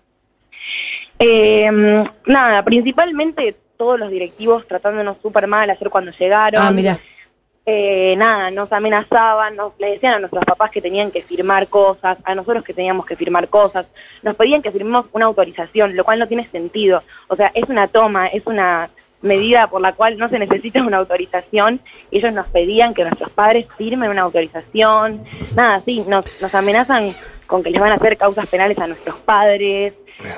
Eh, 1.18 1.70
nada, 2.26 2.62
principalmente 2.62 3.56
todos 3.78 3.98
los 3.98 4.10
directivos 4.10 4.66
tratándonos 4.68 5.16
súper 5.22 5.46
mal 5.46 5.68
ayer 5.70 5.90
cuando 5.90 6.12
llegaron. 6.12 6.62
Ah, 6.62 6.70
mira. 6.70 7.00
Eh, 7.68 8.14
nada, 8.16 8.52
nos 8.52 8.72
amenazaban, 8.72 9.56
nos, 9.56 9.72
le 9.80 9.90
decían 9.90 10.14
a 10.14 10.18
nuestros 10.20 10.44
papás 10.44 10.70
que 10.70 10.80
tenían 10.80 11.10
que 11.10 11.22
firmar 11.22 11.66
cosas, 11.66 12.16
a 12.22 12.36
nosotros 12.36 12.62
que 12.62 12.72
teníamos 12.72 13.04
que 13.06 13.16
firmar 13.16 13.48
cosas, 13.48 13.86
nos 14.22 14.36
pedían 14.36 14.62
que 14.62 14.70
firmemos 14.70 15.06
una 15.12 15.26
autorización, 15.26 15.96
lo 15.96 16.04
cual 16.04 16.20
no 16.20 16.28
tiene 16.28 16.48
sentido. 16.50 17.02
O 17.26 17.34
sea, 17.34 17.50
es 17.54 17.68
una 17.68 17.88
toma, 17.88 18.28
es 18.28 18.46
una 18.46 18.88
medida 19.20 19.66
por 19.66 19.80
la 19.80 19.94
cual 19.94 20.16
no 20.16 20.28
se 20.28 20.38
necesita 20.38 20.80
una 20.80 20.98
autorización. 20.98 21.80
Ellos 22.12 22.32
nos 22.32 22.46
pedían 22.46 22.94
que 22.94 23.02
nuestros 23.02 23.30
padres 23.30 23.66
firmen 23.76 24.10
una 24.10 24.22
autorización. 24.22 25.24
Nada, 25.56 25.80
sí, 25.80 26.04
nos, 26.06 26.24
nos 26.40 26.54
amenazan 26.54 27.02
con 27.48 27.64
que 27.64 27.70
les 27.70 27.80
van 27.80 27.90
a 27.90 27.96
hacer 27.96 28.16
causas 28.16 28.46
penales 28.46 28.78
a 28.78 28.86
nuestros 28.86 29.16
padres. 29.16 29.94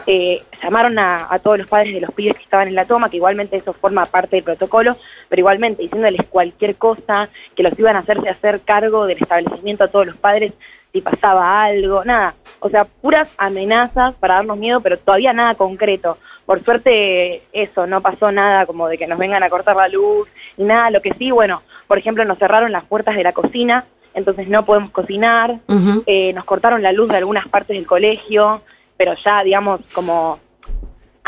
Eh, 0.06 0.42
llamaron 0.62 0.98
a, 0.98 1.26
a 1.30 1.38
todos 1.38 1.58
los 1.58 1.66
padres 1.66 1.94
de 1.94 2.00
los 2.00 2.12
pibes 2.12 2.36
que 2.36 2.42
estaban 2.42 2.68
en 2.68 2.74
la 2.74 2.86
toma, 2.86 3.10
que 3.10 3.18
igualmente 3.18 3.56
eso 3.56 3.72
forma 3.74 4.04
parte 4.06 4.36
del 4.36 4.44
protocolo, 4.44 4.96
pero 5.28 5.40
igualmente 5.40 5.82
diciéndoles 5.82 6.26
cualquier 6.28 6.76
cosa, 6.76 7.28
que 7.54 7.62
los 7.62 7.78
iban 7.78 7.96
a 7.96 8.00
hacerse 8.00 8.28
hacer 8.28 8.60
cargo 8.62 9.06
del 9.06 9.18
establecimiento 9.18 9.84
a 9.84 9.88
todos 9.88 10.06
los 10.06 10.16
padres 10.16 10.52
si 10.92 11.00
pasaba 11.00 11.64
algo, 11.64 12.04
nada. 12.04 12.34
O 12.60 12.70
sea, 12.70 12.84
puras 12.84 13.28
amenazas 13.36 14.14
para 14.14 14.36
darnos 14.36 14.56
miedo, 14.56 14.80
pero 14.80 14.98
todavía 14.98 15.32
nada 15.32 15.54
concreto. 15.54 16.18
Por 16.46 16.64
suerte, 16.64 17.42
eso, 17.52 17.86
no 17.86 18.00
pasó 18.00 18.32
nada 18.32 18.64
como 18.64 18.88
de 18.88 18.96
que 18.96 19.06
nos 19.06 19.18
vengan 19.18 19.42
a 19.42 19.50
cortar 19.50 19.76
la 19.76 19.88
luz 19.88 20.28
y 20.56 20.64
nada. 20.64 20.90
Lo 20.90 21.02
que 21.02 21.12
sí, 21.14 21.30
bueno, 21.30 21.62
por 21.86 21.98
ejemplo, 21.98 22.24
nos 22.24 22.38
cerraron 22.38 22.72
las 22.72 22.84
puertas 22.84 23.16
de 23.16 23.22
la 23.22 23.32
cocina, 23.32 23.84
entonces 24.14 24.48
no 24.48 24.64
podemos 24.64 24.90
cocinar. 24.90 25.58
Eh, 26.06 26.32
nos 26.32 26.44
cortaron 26.44 26.82
la 26.82 26.92
luz 26.92 27.08
de 27.08 27.18
algunas 27.18 27.46
partes 27.48 27.76
del 27.76 27.86
colegio, 27.86 28.62
pero 28.96 29.14
ya, 29.22 29.42
digamos, 29.42 29.80
como 29.92 30.40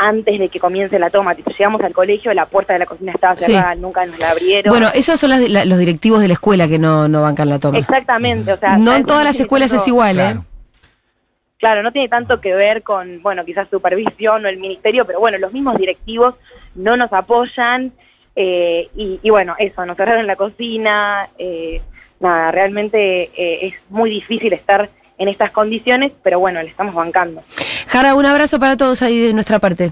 antes 0.03 0.39
de 0.39 0.49
que 0.49 0.59
comience 0.59 0.97
la 0.97 1.09
toma. 1.09 1.35
Tipo, 1.35 1.51
llegamos 1.51 1.81
al 1.81 1.93
colegio, 1.93 2.33
la 2.33 2.45
puerta 2.47 2.73
de 2.73 2.79
la 2.79 2.85
cocina 2.87 3.11
estaba 3.11 3.35
Sí. 3.35 3.45
cerrada, 3.45 3.75
nunca 3.75 4.05
nos 4.05 4.17
la 4.17 4.31
abrieron. 4.31 4.71
Bueno, 4.71 4.89
esos 4.93 5.19
son 5.19 5.29
las- 5.29 5.47
la- 5.49 5.65
los 5.65 5.77
directivos 5.77 6.21
de 6.21 6.27
la 6.27 6.33
escuela 6.33 6.67
que 6.67 6.79
no, 6.79 7.07
no 7.07 7.21
bancan 7.21 7.49
la 7.49 7.59
toma. 7.59 7.77
Exactamente, 7.77 8.51
o 8.53 8.57
sea... 8.57 8.77
No 8.77 8.95
en 8.95 9.05
todas 9.05 9.23
las 9.23 9.39
escuelas 9.39 9.69
tanto- 9.69 9.83
es 9.83 9.87
igual, 9.87 10.19
¿eh? 10.19 10.23
Claro. 10.23 10.45
Claro, 11.59 11.83
no 11.83 11.91
tiene 11.91 12.09
tanto 12.09 12.41
que 12.41 12.55
ver 12.55 12.81
con, 12.81 13.21
bueno, 13.21 13.45
quizás 13.45 13.67
supervisión 13.69 14.43
o 14.43 14.49
el 14.49 14.57
ministerio, 14.57 15.05
pero 15.05 15.19
bueno, 15.19 15.37
los 15.37 15.53
mismos 15.53 15.77
directivos 15.77 16.33
no 16.73 16.97
nos 16.97 17.13
apoyan 17.13 17.91
eh, 18.35 18.89
y, 18.95 19.19
y 19.21 19.29
bueno, 19.29 19.55
eso, 19.59 19.85
nos 19.85 19.95
cerraron 19.97 20.25
la 20.25 20.35
cocina, 20.37 21.29
eh, 21.37 21.81
nada, 22.19 22.49
realmente 22.51 23.29
eh, 23.35 23.67
es 23.67 23.73
muy 23.89 24.09
difícil 24.09 24.53
estar 24.53 24.89
en 25.19 25.27
estas 25.27 25.51
condiciones, 25.51 26.11
pero 26.23 26.39
bueno, 26.39 26.59
le 26.63 26.69
estamos 26.69 26.95
bancando. 26.95 27.43
Jara, 27.87 28.15
un 28.15 28.25
abrazo 28.25 28.59
para 28.59 28.75
todos 28.77 29.03
ahí 29.03 29.19
de 29.19 29.33
nuestra 29.33 29.59
parte. 29.59 29.91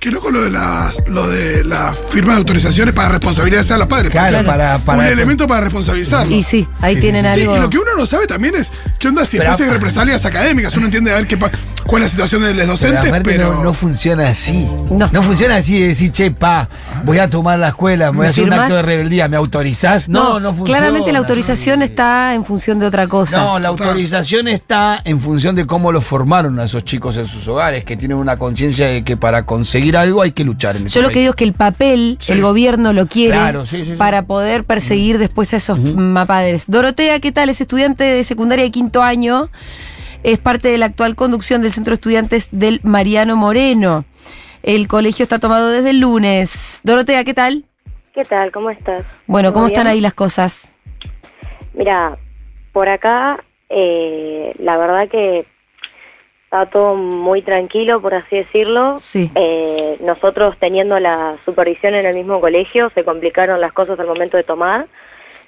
Qué 0.00 0.10
loco 0.10 0.30
lo 0.30 0.40
de 0.40 0.50
las, 0.50 0.96
lo 1.08 1.28
de 1.28 1.62
la 1.62 1.94
firma 2.08 2.32
de 2.32 2.38
autorizaciones 2.38 2.94
para 2.94 3.10
responsabilizar 3.10 3.74
a 3.74 3.78
los 3.80 3.86
padres. 3.86 4.10
Claro, 4.10 4.30
Claro. 4.30 4.46
para, 4.46 4.78
para. 4.78 4.98
un 5.00 5.04
elemento 5.04 5.46
para 5.46 5.60
responsabilizarlos. 5.60 6.32
Y 6.38 6.42
sí, 6.42 6.66
ahí 6.80 6.94
Sí, 6.94 7.02
tienen 7.02 7.26
sí, 7.26 7.32
Sí, 7.34 7.40
algo. 7.42 7.56
y 7.56 7.60
lo 7.60 7.68
que 7.68 7.76
uno 7.78 7.90
no 7.98 8.06
sabe 8.06 8.26
también 8.26 8.54
es 8.56 8.72
qué 8.98 9.08
onda 9.08 9.26
si 9.26 9.36
después 9.36 9.60
hay 9.60 9.68
represalias 9.68 10.24
académicas. 10.24 10.74
Uno 10.74 10.86
entiende 10.86 11.12
a 11.12 11.16
ver 11.16 11.26
qué 11.26 11.36
pa- 11.36 11.50
cuál 11.84 12.02
es 12.02 12.06
la 12.06 12.10
situación 12.12 12.42
de 12.44 12.54
los 12.54 12.66
docentes, 12.66 13.12
pero. 13.22 13.52
no, 13.56 13.62
no 13.62 13.74
funciona 13.74 14.28
así. 14.28 14.66
No. 14.90 15.22
funciona 15.22 15.56
así 15.56 15.78
de 15.78 15.88
decir, 15.88 16.10
che, 16.12 16.30
pa, 16.30 16.66
voy 17.04 17.18
a 17.18 17.28
tomar 17.28 17.58
la 17.58 17.68
escuela, 17.68 18.10
me 18.10 18.16
voy 18.18 18.24
a 18.24 18.28
¿Me 18.28 18.30
hacer 18.30 18.44
un 18.44 18.54
acto 18.54 18.76
de 18.76 18.82
rebeldía, 18.82 19.28
¿me 19.28 19.36
autorizás? 19.36 20.08
No, 20.08 20.40
no, 20.40 20.54
funciona. 20.54 20.78
Claramente 20.80 21.12
la 21.12 21.18
autorización 21.18 21.82
está 21.82 22.34
en 22.34 22.46
función 22.46 22.78
de 22.78 22.86
otra 22.86 23.06
cosa. 23.06 23.36
No, 23.36 23.58
la 23.58 23.68
autorización 23.68 24.48
está 24.48 24.98
en 25.04 25.20
función 25.20 25.54
de 25.56 25.66
cómo 25.66 25.92
lo 25.92 26.00
formaron 26.00 26.58
a 26.58 26.64
esos 26.64 26.84
chicos 26.86 27.18
en 27.18 27.26
sus 27.28 27.46
hogares, 27.48 27.84
que 27.84 27.98
tienen 27.98 28.16
una 28.16 28.38
conciencia 28.38 28.86
de 28.86 29.04
que 29.04 29.18
para 29.18 29.44
conseguir 29.44 29.89
algo 29.96 30.22
hay 30.22 30.32
que 30.32 30.44
luchar 30.44 30.76
en 30.76 30.86
ese 30.86 30.94
Yo 30.96 31.02
lo 31.02 31.10
que 31.10 31.20
digo 31.20 31.30
es 31.30 31.36
que 31.36 31.44
el 31.44 31.52
papel, 31.54 32.16
Sí. 32.20 32.32
el 32.32 32.42
gobierno 32.42 32.92
lo 32.92 33.06
quiere 33.06 33.32
Claro, 33.32 33.66
sí, 33.66 33.78
sí, 33.84 33.92
sí. 33.92 33.96
para 33.96 34.22
poder 34.26 34.64
perseguir 34.64 35.18
después 35.18 35.52
a 35.54 35.58
esos 35.58 35.78
mapadres. 35.78 36.64
Dorotea, 36.70 37.20
¿qué 37.20 37.32
tal? 37.32 37.48
Es 37.48 37.60
estudiante 37.60 38.04
de 38.04 38.22
secundaria 38.24 38.64
de 38.64 38.70
quinto 38.70 39.02
año. 39.02 39.48
Es 40.22 40.38
parte 40.38 40.68
de 40.68 40.76
la 40.78 40.86
actual 40.86 41.16
conducción 41.16 41.62
del 41.62 41.72
Centro 41.72 41.92
de 41.92 41.94
Estudiantes 41.94 42.48
del 42.52 42.80
Mariano 42.82 43.36
Moreno. 43.36 44.04
El 44.62 44.86
colegio 44.88 45.22
está 45.22 45.38
tomado 45.38 45.70
desde 45.70 45.90
el 45.90 46.00
lunes. 46.00 46.80
Dorotea, 46.84 47.24
¿qué 47.24 47.32
tal? 47.32 47.64
¿Qué 48.12 48.24
tal? 48.24 48.52
¿Cómo 48.52 48.68
estás? 48.70 49.04
Bueno, 49.26 49.48
¿Todo 49.48 49.54
¿cómo 49.54 49.66
están 49.68 49.86
ahí 49.86 50.00
las 50.00 50.12
cosas? 50.14 50.72
Mira, 51.72 52.18
por 52.72 52.88
acá, 52.88 53.42
eh, 53.70 54.52
la 54.58 54.76
verdad 54.76 55.08
que 55.08 55.46
está 56.50 56.66
todo 56.66 56.96
muy 56.96 57.42
tranquilo, 57.42 58.00
por 58.00 58.12
así 58.12 58.38
decirlo. 58.38 58.98
Sí. 58.98 59.30
Eh, 59.36 59.98
nosotros 60.00 60.56
teniendo 60.58 60.98
la 60.98 61.36
supervisión 61.44 61.94
en 61.94 62.04
el 62.04 62.16
mismo 62.16 62.40
colegio, 62.40 62.90
se 62.92 63.04
complicaron 63.04 63.60
las 63.60 63.72
cosas 63.72 64.00
al 64.00 64.08
momento 64.08 64.36
de 64.36 64.42
tomar. 64.42 64.86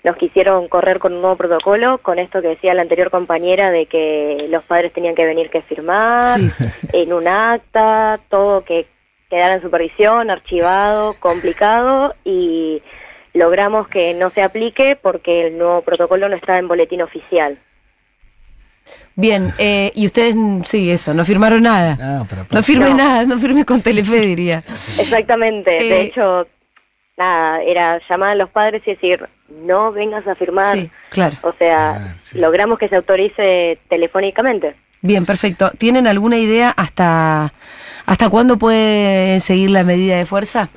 nos 0.05 0.17
quisieron 0.17 0.69
correr 0.69 0.99
con 1.01 1.13
un 1.13 1.21
nuevo 1.21 1.37
protocolo, 1.37 1.99
con 1.99 2.19
esto 2.21 2.41
que 2.41 2.49
decía 2.49 2.75
la 2.75 2.83
anterior 2.83 3.11
compañera 3.11 3.71
de 3.73 3.87
que 3.87 4.47
los 4.49 4.63
padres 4.65 4.93
tenían 4.93 5.15
que 5.15 5.25
venir 5.25 5.49
que 5.51 5.63
firmar 5.63 6.39
Sí. 6.39 6.51
en 6.93 7.13
un 7.13 7.27
acta, 7.27 8.21
todo 8.29 8.65
que 8.65 8.87
quedara 9.29 9.55
en 9.55 9.63
supervisión, 9.63 10.31
archivado, 10.31 11.15
complicado 11.19 12.15
y 12.25 12.81
logramos 13.35 13.89
que 13.89 14.15
no 14.15 14.31
se 14.31 14.43
aplique 14.43 14.97
porque 15.01 15.49
el 15.49 15.59
nuevo 15.59 15.83
protocolo 15.83 16.29
no 16.29 16.37
está 16.37 16.59
en 16.59 16.69
boletín 16.69 17.03
oficial. 17.03 17.59
Bien, 19.15 19.51
eh, 19.59 19.93
y 19.95 20.07
ustedes, 20.07 20.35
sí, 20.65 20.91
eso, 20.91 21.13
no 21.15 21.25
firmaron 21.25 21.63
nada. 21.63 22.25
Pero- 22.29 22.47
No 22.51 22.63
firme 22.63 22.91
No. 22.91 22.97
nada, 22.97 23.25
no 23.25 23.39
firme 23.39 23.65
con 23.65 23.83
Telefe, 23.83 24.21
diría. 24.21 24.63
Exactamente, 24.99 25.77
Eh, 25.87 25.89
de 25.91 26.01
hecho, 26.03 26.47
nada, 27.19 27.63
era 27.63 28.01
llamar 28.09 28.31
a 28.31 28.35
los 28.35 28.51
padres 28.51 28.83
y 28.87 28.93
decir, 28.93 29.29
no 29.49 29.93
vengas 29.93 30.27
a 30.27 30.35
firmar. 30.35 30.77
Sí, 30.77 30.91
claro. 31.11 31.37
O 31.43 31.53
sea, 31.59 31.91
Ah, 31.91 32.15
sí. 32.23 32.39
logramos 32.39 32.79
que 32.79 32.89
se 32.89 32.97
autorice 32.97 33.79
telefónicamente. 33.89 34.75
Bien, 35.03 35.27
perfecto. 35.27 35.71
¿Tienen 35.79 36.07
alguna 36.07 36.39
idea 36.39 36.71
hasta, 36.71 37.53
hasta 38.07 38.31
cuándo 38.31 38.57
puede 38.57 39.41
seguir 39.41 39.71
la 39.71 39.83
medida 39.85 40.17
de 40.17 40.27
fuerza? 40.27 40.69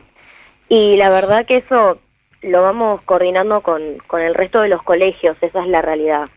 Y 0.68 0.98
la 0.98 1.10
verdad 1.10 1.46
que 1.46 1.58
eso 1.58 2.00
lo 2.42 2.62
vamos 2.64 3.02
coordinando 3.06 3.62
con, 3.62 3.82
con 4.08 4.22
el 4.22 4.34
resto 4.34 4.62
de 4.62 4.70
los 4.70 4.82
colegios, 4.84 5.38
esa 5.42 5.62
es 5.62 5.68
la 5.68 5.82
realidad. 5.82 6.28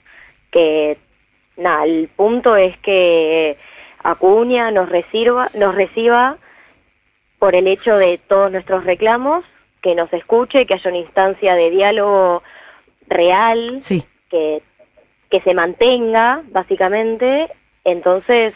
Que, 0.52 0.98
nada, 1.58 1.84
el 1.84 2.08
punto 2.16 2.56
es 2.56 2.76
que 2.78 3.58
Acuña 4.02 4.70
nos 4.70 4.88
reciba, 4.88 5.48
nos 5.54 5.74
reciba 5.74 6.38
por 7.38 7.54
el 7.54 7.66
hecho 7.66 7.96
de 7.96 8.18
todos 8.18 8.50
nuestros 8.50 8.84
reclamos, 8.84 9.44
que 9.82 9.94
nos 9.94 10.12
escuche, 10.12 10.66
que 10.66 10.74
haya 10.74 10.90
una 10.90 10.98
instancia 10.98 11.54
de 11.54 11.70
diálogo 11.70 12.42
real, 13.06 13.78
Sí. 13.78 14.04
que, 14.30 14.62
que 15.30 15.40
se 15.42 15.54
mantenga, 15.54 16.42
básicamente. 16.48 17.48
Entonces, 17.84 18.54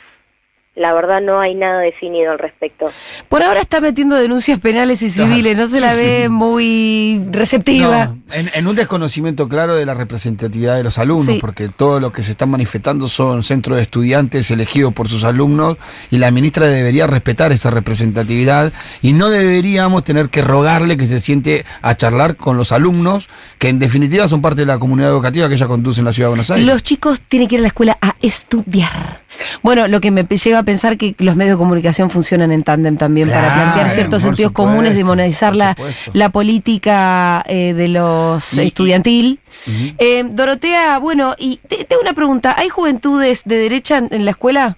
la 0.75 0.95
verdad 0.95 1.21
no 1.21 1.39
hay 1.39 1.55
nada 1.55 1.81
definido 1.81 2.33
al 2.33 2.39
respecto. 2.39 2.87
Por 3.29 3.43
ahora 3.43 3.61
está 3.61 3.81
metiendo 3.81 4.17
denuncias 4.17 4.59
penales 4.59 5.03
y 5.03 5.11
civiles, 5.11 5.55
no 5.57 5.67
se 5.67 5.81
la 5.81 5.93
ve 5.95 6.23
sí. 6.25 6.29
muy 6.31 7.27
receptiva. 7.31 8.07
No, 8.07 8.19
en, 8.33 8.49
en 8.55 8.67
un 8.67 8.75
desconocimiento 8.75 9.49
claro 9.49 9.77
de 9.77 9.85
la 9.85 9.93
representatividad 9.95 10.77
de 10.77 10.83
los 10.85 10.97
alumnos, 10.99 11.27
Sí. 11.35 11.39
porque 11.41 11.69
todo 11.69 12.01
lo 12.01 12.11
que 12.13 12.23
se 12.23 12.31
están 12.33 12.49
manifestando 12.51 13.07
son 13.09 13.43
centros 13.43 13.77
de 13.77 13.83
estudiantes 13.83 14.51
elegidos 14.51 14.95
por 14.95 15.09
sus 15.09 15.25
alumnos 15.25 15.77
y 16.11 16.17
la 16.19 16.31
ministra 16.31 16.67
debería 16.67 17.07
respetar 17.07 17.53
esa 17.53 17.71
representatividad 17.71 18.73
y 19.03 19.13
no 19.13 19.29
deberíamos 19.29 20.05
tener 20.05 20.31
que 20.31 20.43
rogarle 20.43 20.97
que 20.97 21.07
se 21.07 21.21
siente 21.21 21.65
a 21.83 21.97
charlar 21.97 22.37
con 22.37 22.57
los 22.57 22.73
alumnos, 22.73 23.29
que 23.59 23.69
en 23.69 23.79
definitiva 23.79 24.27
son 24.27 24.41
parte 24.41 24.63
de 24.63 24.67
la 24.67 24.79
comunidad 24.79 25.11
educativa 25.11 25.49
que 25.49 25.55
ella 25.57 25.67
conduce 25.67 26.01
en 26.01 26.07
la 26.07 26.13
ciudad 26.15 26.29
de 26.29 26.31
Buenos 26.31 26.51
Aires. 26.51 26.67
Los 26.67 26.83
chicos 26.83 27.21
tienen 27.21 27.47
que 27.49 27.57
ir 27.57 27.61
a 27.61 27.63
la 27.63 27.69
escuela 27.69 27.99
a 28.01 28.17
estudiar. 28.23 29.21
Bueno, 29.63 29.89
lo 29.89 30.01
que 30.01 30.11
me 30.11 30.25
lleva 30.25 30.62
a 30.63 30.65
pensar 30.65 30.97
que 30.97 31.15
los 31.19 31.37
medios 31.37 31.57
de 31.57 31.59
comunicación 31.63 32.11
funcionan 32.11 32.51
en 32.53 32.63
tándem 32.65 32.97
también 32.97 33.29
para 33.29 33.53
plantear 33.55 33.89
ciertos 33.91 34.23
sentidos 34.23 34.51
supuesto, 34.51 34.71
comunes, 34.71 34.97
demonizar 34.97 35.55
la, 35.55 35.77
la 36.13 36.29
política 36.31 37.45
eh, 37.47 37.75
de 37.75 37.89
los 37.89 38.53
Y- 38.55 38.61
y- 38.63 38.67
estudiantil. 38.67 39.41
Ujú. 39.67 39.95
Eh, 39.99 40.25
Dorotea, 40.31 40.99
bueno, 40.99 41.35
y 41.39 41.59
te- 41.69 41.85
tengo 41.85 42.03
una 42.03 42.15
pregunta. 42.15 42.55
¿Hay 42.59 42.69
juventudes 42.69 43.43
de 43.45 43.57
derecha 43.59 43.99
en, 43.99 44.09
en 44.11 44.25
la 44.25 44.31
escuela? 44.33 44.77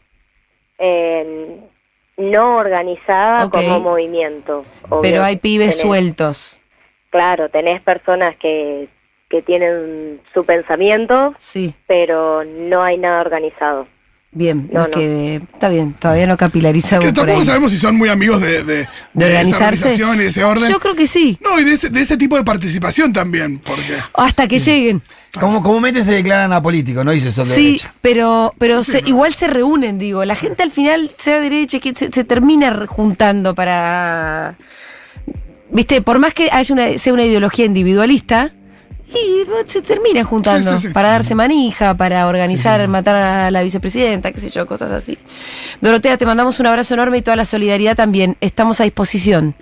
Eh, 0.78 1.60
no 2.16 2.56
organizada 2.56 3.46
Ok. 3.46 3.52
como 3.54 3.80
movimiento. 3.80 4.64
obvio. 4.88 5.02
Pero 5.02 5.22
hay 5.22 5.36
pibes 5.36 5.78
Tenés- 5.78 5.82
sueltos. 5.82 6.60
Claro, 7.10 7.48
tenés 7.48 7.80
personas 7.82 8.36
que, 8.36 8.88
que 9.30 9.40
tienen 9.42 10.20
su 10.32 10.44
pensamiento, 10.44 11.32
Sí, 11.38 11.74
pero 11.86 12.44
no 12.44 12.82
hay 12.82 12.98
nada 12.98 13.20
organizado. 13.20 13.86
Bien. 14.34 14.68
No, 14.72 14.82
es 14.82 14.88
no. 14.88 14.94
que 14.94 15.36
está 15.52 15.68
bien, 15.68 15.94
todavía 15.98 16.26
no 16.26 16.36
capilarizamos 16.36 17.04
Que 17.04 17.12
por 17.12 17.20
tampoco 17.20 17.40
ahí. 17.40 17.46
sabemos 17.46 17.70
si 17.72 17.78
son 17.78 17.96
muy 17.96 18.08
amigos 18.08 18.40
de, 18.40 18.64
de, 18.64 18.88
¿De 19.14 19.40
esa 19.40 19.56
organización 19.56 20.16
y 20.16 20.18
de 20.18 20.26
ese 20.26 20.44
orden. 20.44 20.70
Yo 20.70 20.80
creo 20.80 20.94
que 20.94 21.06
sí. 21.06 21.38
No, 21.42 21.58
y 21.60 21.64
de 21.64 21.72
ese, 21.72 21.88
de 21.90 22.00
ese 22.00 22.16
tipo 22.16 22.36
de 22.36 22.44
participación 22.44 23.12
también, 23.12 23.58
porque... 23.58 23.96
Hasta 24.14 24.46
que 24.46 24.58
lleguen. 24.58 25.02
Como, 25.40 25.62
comúnmente 25.62 26.04
se 26.04 26.12
declaran 26.12 26.52
apolíticos, 26.52 27.04
no 27.04 27.10
dice 27.10 27.32
son 27.32 27.48
de 27.48 27.54
Sí, 27.54 27.64
derecha. 27.66 27.94
pero, 28.00 28.54
pero 28.58 28.82
Sí, 28.82 28.92
se- 28.92 28.98
pero- 28.98 29.08
igual 29.08 29.34
se 29.34 29.46
reúnen, 29.48 29.98
digo. 29.98 30.24
La 30.24 30.36
gente 30.36 30.62
al 30.62 30.70
final, 30.70 31.10
sea 31.18 31.40
derecha, 31.40 31.80
que 31.80 31.92
se, 31.94 32.12
se 32.12 32.22
termina 32.24 32.86
juntando 32.86 33.52
para. 33.54 34.56
Viste, 35.70 36.02
por 36.02 36.20
más 36.20 36.34
que 36.34 36.50
haya 36.52 36.72
una, 36.72 36.98
sea 36.98 37.12
una 37.12 37.24
ideología 37.24 37.64
individualista, 37.64 38.52
y 39.08 39.44
se 39.70 39.82
terminan 39.82 40.24
juntando 40.24 40.72
Sí, 40.72 40.78
sí, 40.78 40.88
sí. 40.88 40.92
para 40.94 41.10
darse 41.10 41.34
manija, 41.34 41.94
para 41.96 42.26
organizar, 42.26 42.86
matar 42.88 43.16
a 43.16 43.50
la 43.50 43.62
vicepresidenta, 43.62 44.32
qué 44.32 44.40
sé 44.40 44.50
yo, 44.50 44.66
cosas 44.66 44.90
así. 44.90 45.18
Dorotea, 45.80 46.16
te 46.16 46.26
mandamos 46.26 46.58
un 46.60 46.66
abrazo 46.66 46.94
enorme 46.94 47.18
y 47.18 47.22
toda 47.22 47.36
la 47.36 47.44
solidaridad 47.44 47.96
también. 47.96 48.36
Estamos 48.40 48.80
a 48.80 48.84
disposición. 48.84 49.54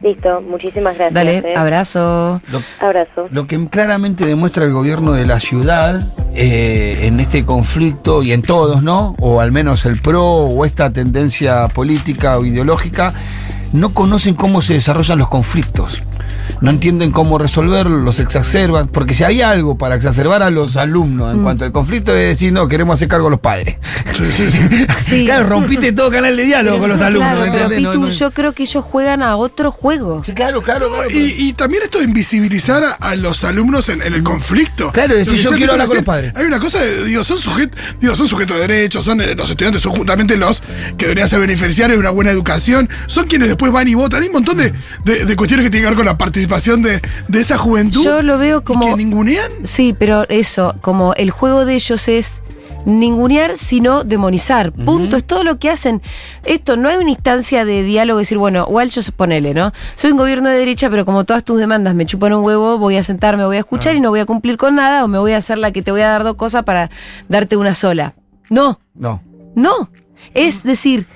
Listo, 0.00 0.40
muchísimas 0.48 0.94
gracias. 0.96 1.12
Dale, 1.12 1.38
eh. 1.38 1.56
abrazo. 1.56 2.40
Lo- 2.52 2.62
Abrazo. 2.80 3.26
Lo 3.32 3.46
que 3.48 3.68
claramente 3.68 4.24
demuestra 4.26 4.64
el 4.64 4.72
gobierno 4.72 5.10
de 5.12 5.26
la 5.26 5.40
ciudad 5.40 6.00
eh, 6.34 7.00
en 7.02 7.18
este 7.18 7.44
conflicto 7.44 8.22
y 8.22 8.32
en 8.32 8.42
todos, 8.42 8.82
¿no? 8.84 9.16
O 9.18 9.40
al 9.40 9.50
menos 9.50 9.84
el 9.86 10.00
PRO 10.00 10.24
o 10.24 10.64
esta 10.64 10.92
tendencia 10.92 11.66
política 11.68 12.38
o 12.38 12.44
ideológica, 12.44 13.12
no 13.72 13.92
conocen 13.92 14.36
cómo 14.36 14.62
se 14.62 14.74
desarrollan 14.74 15.18
los 15.18 15.28
conflictos. 15.28 16.02
No 16.60 16.70
entienden 16.70 17.10
cómo 17.10 17.38
resolverlos, 17.38 18.02
los 18.02 18.20
exacerban, 18.20 18.88
porque 18.88 19.14
si 19.14 19.24
hay 19.24 19.40
algo 19.42 19.76
para 19.78 19.94
exacerbar 19.94 20.42
a 20.42 20.50
los 20.50 20.76
alumnos 20.76 21.34
en 21.34 21.42
cuanto 21.42 21.64
al 21.64 21.72
conflicto 21.72 22.14
es 22.16 22.28
decir, 22.28 22.52
no, 22.52 22.68
queremos 22.68 22.94
hacer 22.94 23.08
cargo 23.08 23.28
a 23.28 23.30
los 23.30 23.40
padres. 23.40 23.76
Sí, 24.16 24.24
sí, 24.32 24.50
sí. 24.50 24.58
Sí. 24.98 25.24
claro, 25.24 25.46
rompiste 25.48 25.92
todo 25.92 26.10
canal 26.10 26.36
de 26.36 26.44
diálogo 26.44 26.78
con 26.78 26.90
los 26.90 27.00
alumnos, 27.00 27.32
Claro, 27.38 27.52
pero 27.52 27.68
Pitu, 27.70 28.00
no- 28.00 28.10
yo 28.10 28.30
creo 28.30 28.52
que 28.52 28.64
ellos 28.64 28.84
juegan 28.84 29.22
a 29.22 29.36
otro 29.36 29.70
juego. 29.70 30.22
Sí, 30.24 30.32
claro, 30.32 30.62
claro, 30.62 30.88
claro. 30.90 31.10
Y, 31.10 31.34
y 31.48 31.52
también 31.54 31.82
esto 31.84 31.98
de 31.98 32.04
invisibilizar 32.04 32.82
a, 32.84 32.90
a 32.92 33.16
los 33.16 33.44
alumnos 33.44 33.88
en, 33.88 34.02
en 34.02 34.12
el 34.14 34.22
conflicto. 34.22 34.92
Claro, 34.92 35.14
decir, 35.16 35.32
Lo 35.32 35.38
que 35.38 35.42
yo 35.44 35.50
quiero 35.56 35.72
hablar 35.72 35.86
con 35.86 35.96
los 35.96 36.04
padres. 36.04 36.32
Hay 36.36 36.44
una 36.44 36.58
cosa, 36.60 36.80
de, 36.80 37.04
digo, 37.04 37.24
son 37.24 37.38
sujetos, 37.38 37.80
digo, 38.00 38.14
son 38.16 38.28
sujetos 38.28 38.56
de 38.56 38.66
derechos, 38.66 39.04
son 39.04 39.20
eh, 39.20 39.34
los 39.34 39.48
estudiantes, 39.50 39.82
son 39.82 39.92
justamente 39.92 40.36
los 40.36 40.62
que 40.96 41.06
deberían 41.06 41.28
ser 41.28 41.40
beneficiarios 41.40 41.96
de 41.96 42.00
una 42.00 42.10
buena 42.10 42.30
educación, 42.30 42.88
son 43.06 43.26
quienes 43.26 43.48
después 43.48 43.72
van 43.72 43.88
y 43.88 43.94
votan. 43.94 44.20
Hay 44.22 44.28
un 44.28 44.34
montón 44.34 44.56
de, 44.58 44.72
de- 45.04 45.24
de 45.24 45.36
cuestiones 45.36 45.64
que 45.64 45.70
tienen 45.70 45.84
que 45.86 45.90
ver 45.90 45.96
con 45.96 46.06
la 46.06 46.18
participación 46.46 46.82
de, 46.82 47.00
de 47.28 47.40
esa 47.40 47.58
juventud. 47.58 48.04
Yo 48.04 48.22
lo 48.22 48.38
veo 48.38 48.58
y 48.60 48.62
como. 48.62 48.86
que 48.86 48.96
ningunean. 48.96 49.50
Sí, 49.64 49.94
pero 49.98 50.24
eso, 50.28 50.74
como 50.80 51.14
el 51.14 51.30
juego 51.30 51.64
de 51.64 51.74
ellos 51.74 52.06
es 52.08 52.42
ningunear, 52.86 53.58
sino 53.58 54.04
demonizar. 54.04 54.72
Punto, 54.72 55.16
es 55.16 55.24
todo 55.24 55.42
lo 55.44 55.58
que 55.58 55.68
hacen. 55.68 56.00
Esto, 56.44 56.76
no 56.76 56.88
hay 56.88 56.96
una 56.96 57.10
instancia 57.10 57.64
de 57.64 57.82
diálogo, 57.82 58.18
decir, 58.20 58.38
bueno, 58.38 58.64
igual 58.68 58.88
yo 58.90 59.02
ponele, 59.16 59.52
¿no? 59.52 59.72
Soy 59.96 60.12
un 60.12 60.16
gobierno 60.16 60.48
de 60.48 60.58
derecha, 60.58 60.88
pero 60.88 61.04
como 61.04 61.24
todas 61.24 61.44
tus 61.44 61.58
demandas 61.58 61.94
me 61.94 62.06
chupan 62.06 62.32
un 62.32 62.44
huevo, 62.44 62.78
voy 62.78 62.96
a 62.96 63.02
sentarme, 63.02 63.44
voy 63.44 63.56
a 63.56 63.60
escuchar 63.60 63.94
y 63.96 64.00
no 64.00 64.10
voy 64.10 64.20
a 64.20 64.26
cumplir 64.26 64.56
con 64.56 64.76
nada, 64.76 65.04
o 65.04 65.08
me 65.08 65.18
voy 65.18 65.32
a 65.32 65.38
hacer 65.38 65.58
la 65.58 65.72
que 65.72 65.82
te 65.82 65.90
voy 65.90 66.00
a 66.00 66.08
dar 66.08 66.24
dos 66.24 66.36
cosas 66.36 66.64
para 66.64 66.90
darte 67.28 67.56
una 67.56 67.74
sola. 67.74 68.14
No, 68.48 68.80
No. 68.94 69.22
no. 69.54 69.90
Es 70.34 70.62
decir, 70.62 71.06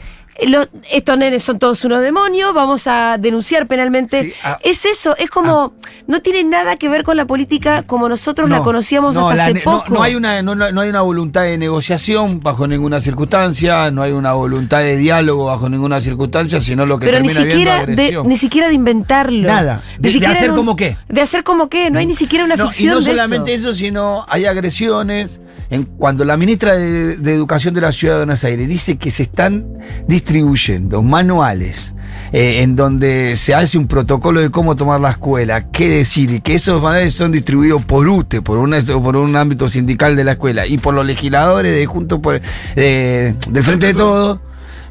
lo- 0.47 0.67
estos 0.91 1.19
nenes 1.19 1.43
son 1.43 1.59
todos 1.59 1.85
unos 1.85 2.01
demonios, 2.01 2.55
vamos 2.55 2.87
a 2.87 3.17
denunciar 3.19 3.67
penalmente. 3.67 4.23
Sí, 4.25 4.33
ah. 4.43 4.59
es 4.63 4.85
eso, 4.87 5.17
es 5.17 5.31
como, 5.31 5.75
no 6.07 6.21
tiene 6.23 6.43
nada 6.45 6.77
que 6.77 6.89
ver 6.89 7.05
con 7.05 7.17
la 7.17 7.27
política 7.27 7.83
como 7.85 8.09
nosotros 8.09 8.49
la 8.49 8.59
No, 8.59 8.65
conocíamos 8.65 9.15
no, 9.15 9.29
hasta 9.29 9.37
la 9.37 9.45
hace 9.45 9.55
no- 9.55 9.61
poco. 9.73 9.95
No, 9.95 10.03
hay 10.03 10.15
una, 10.15 10.43
no, 10.43 10.81
hay 10.81 10.89
una 10.89 11.01
voluntad 11.03 11.43
de 11.43 11.59
negociación 11.59 12.41
bajo 12.41 12.67
ninguna 12.67 13.01
circunstancia, 13.01 13.91
no 13.91 14.03
hay 14.03 14.13
una 14.13 14.33
voluntad 14.33 14.81
de 14.81 14.97
diálogo 14.97 15.47
bajo 15.47 15.69
ninguna 15.69 16.01
circunstancia, 16.01 16.61
sino 16.61 16.87
lo 16.87 16.99
que 16.99 17.07
pero 17.07 17.21
ni 17.21 17.29
termina 17.29 17.45
viendo 17.55 17.83
siquiera, 17.83 18.23
de, 18.23 18.29
ni 18.29 18.37
siquiera 18.37 18.69
de 18.69 18.75
inventarlo. 18.75 19.47
Nada. 19.47 19.83
Ni 19.99 20.13
De- 20.19 20.27
hacer 20.27 20.51
un- 20.51 20.57
como 20.57 20.77
qué. 20.77 20.97
De 21.09 21.21
hacer 21.21 21.45
como 21.45 21.69
qué, 21.69 21.91
no 21.91 21.99
hay 21.99 22.07
ni 22.07 22.15
siquiera 22.15 22.45
una 22.45 22.57
ficción 22.57 22.93
y 22.93 22.95
no 22.95 23.01
de 23.01 23.07
solamente 23.07 23.55
eso. 23.55 23.71
eso. 23.71 23.79
sino 23.79 24.25
hay 24.29 24.47
agresiones. 24.47 25.39
En, 25.73 25.85
cuando 25.85 26.27
la 26.27 26.37
ministra 26.37 26.75
de, 26.75 27.15
Educación 27.33 27.73
de 27.73 27.81
la 27.81 27.93
Ciudad 27.93 28.15
de 28.15 28.21
Buenos 28.21 28.45
Aires 28.45 28.69
dice 28.69 28.99
que 28.99 29.11
se 29.11 29.23
están 29.23 29.67
distribuyendo 30.07 31.03
manuales 31.03 31.95
eh, 32.35 32.61
en 32.61 32.77
donde 32.77 33.39
se 33.39 33.55
hace 33.55 33.79
un 33.79 33.87
protocolo 33.87 34.43
de 34.43 34.51
cómo 34.51 34.77
tomar 34.77 35.01
la 35.01 35.13
escuela, 35.13 35.71
qué 35.71 35.89
decir, 35.89 36.31
y 36.31 36.41
que 36.41 36.57
esos 36.57 36.83
manuales 36.83 37.15
son 37.15 37.33
distribuidos 37.33 37.83
por 37.87 38.07
UTE, 38.07 38.43
por 38.43 38.59
un 38.59 39.37
ámbito 39.37 39.67
sindical 39.71 40.15
de 40.15 40.25
la 40.25 40.33
escuela, 40.33 40.67
y 40.67 40.77
por 40.77 40.93
los 40.93 41.07
legisladores 41.07 41.75
de 41.75 41.87
junto 41.87 42.21
por, 42.21 42.43
eh, 42.77 43.35
del 43.49 43.65
Frente 43.65 43.87
de 43.87 43.95
Todos. 43.95 44.41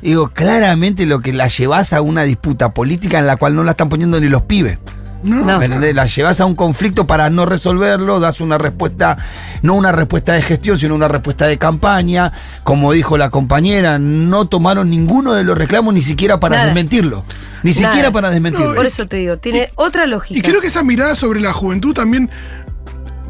Digo, 0.02 0.30
claramente 0.30 1.06
lo 1.06 1.20
que 1.20 1.32
la 1.32 1.48
llevas 1.48 1.94
a 1.94 2.02
una 2.02 2.24
disputa 2.24 2.74
política 2.74 3.20
en 3.20 3.28
la 3.28 3.38
cual 3.38 3.54
no 3.54 3.64
la 3.64 3.72
están 3.72 3.90
poniendo 3.90 4.20
ni 4.20 4.30
los 4.30 4.42
pibes. 4.42 4.80
No. 5.24 5.46
No. 5.46 5.60
¿Me 5.60 5.66
entendés? 5.66 5.94
La 5.96 6.06
llevas 6.06 6.40
a 6.42 6.46
un 6.46 6.56
conflicto 6.56 7.06
para 7.08 7.30
no 7.30 7.46
resolverlo, 7.46 8.20
das 8.20 8.42
una 8.42 8.58
respuesta, 8.58 9.18
no 9.62 9.76
una 9.76 9.92
respuesta 9.92 10.34
de 10.34 10.42
gestión, 10.42 10.80
sino 10.80 10.96
una 10.96 11.08
respuesta 11.08 11.46
de 11.48 11.58
campaña. 11.58 12.32
Como 12.64 12.92
dijo 12.94 13.18
la 13.18 13.30
compañera, 13.30 14.00
no 14.00 14.48
tomaron 14.48 14.90
ninguno 14.90 15.34
de 15.34 15.44
los 15.44 15.58
reclamos 15.58 15.94
ni 15.94 16.02
siquiera 16.02 16.40
para 16.40 16.56
Nada. 16.56 16.66
desmentirlo. 16.68 17.24
Ni 17.64 17.72
Nada. 17.74 17.88
siquiera 17.90 18.12
para 18.12 18.32
desmentirlo. 18.32 18.70
No, 18.70 18.76
Por 18.76 18.86
eso 18.86 19.08
te 19.08 19.18
digo, 19.18 19.38
tiene 19.38 19.72
otra 19.76 20.08
lógica. 20.08 20.40
Y 20.40 20.42
creo 20.42 20.62
que 20.62 20.68
esa 20.68 20.84
mirada 20.84 21.16
sobre 21.16 21.40
la 21.42 21.54
juventud 21.54 21.94
también 21.94 22.30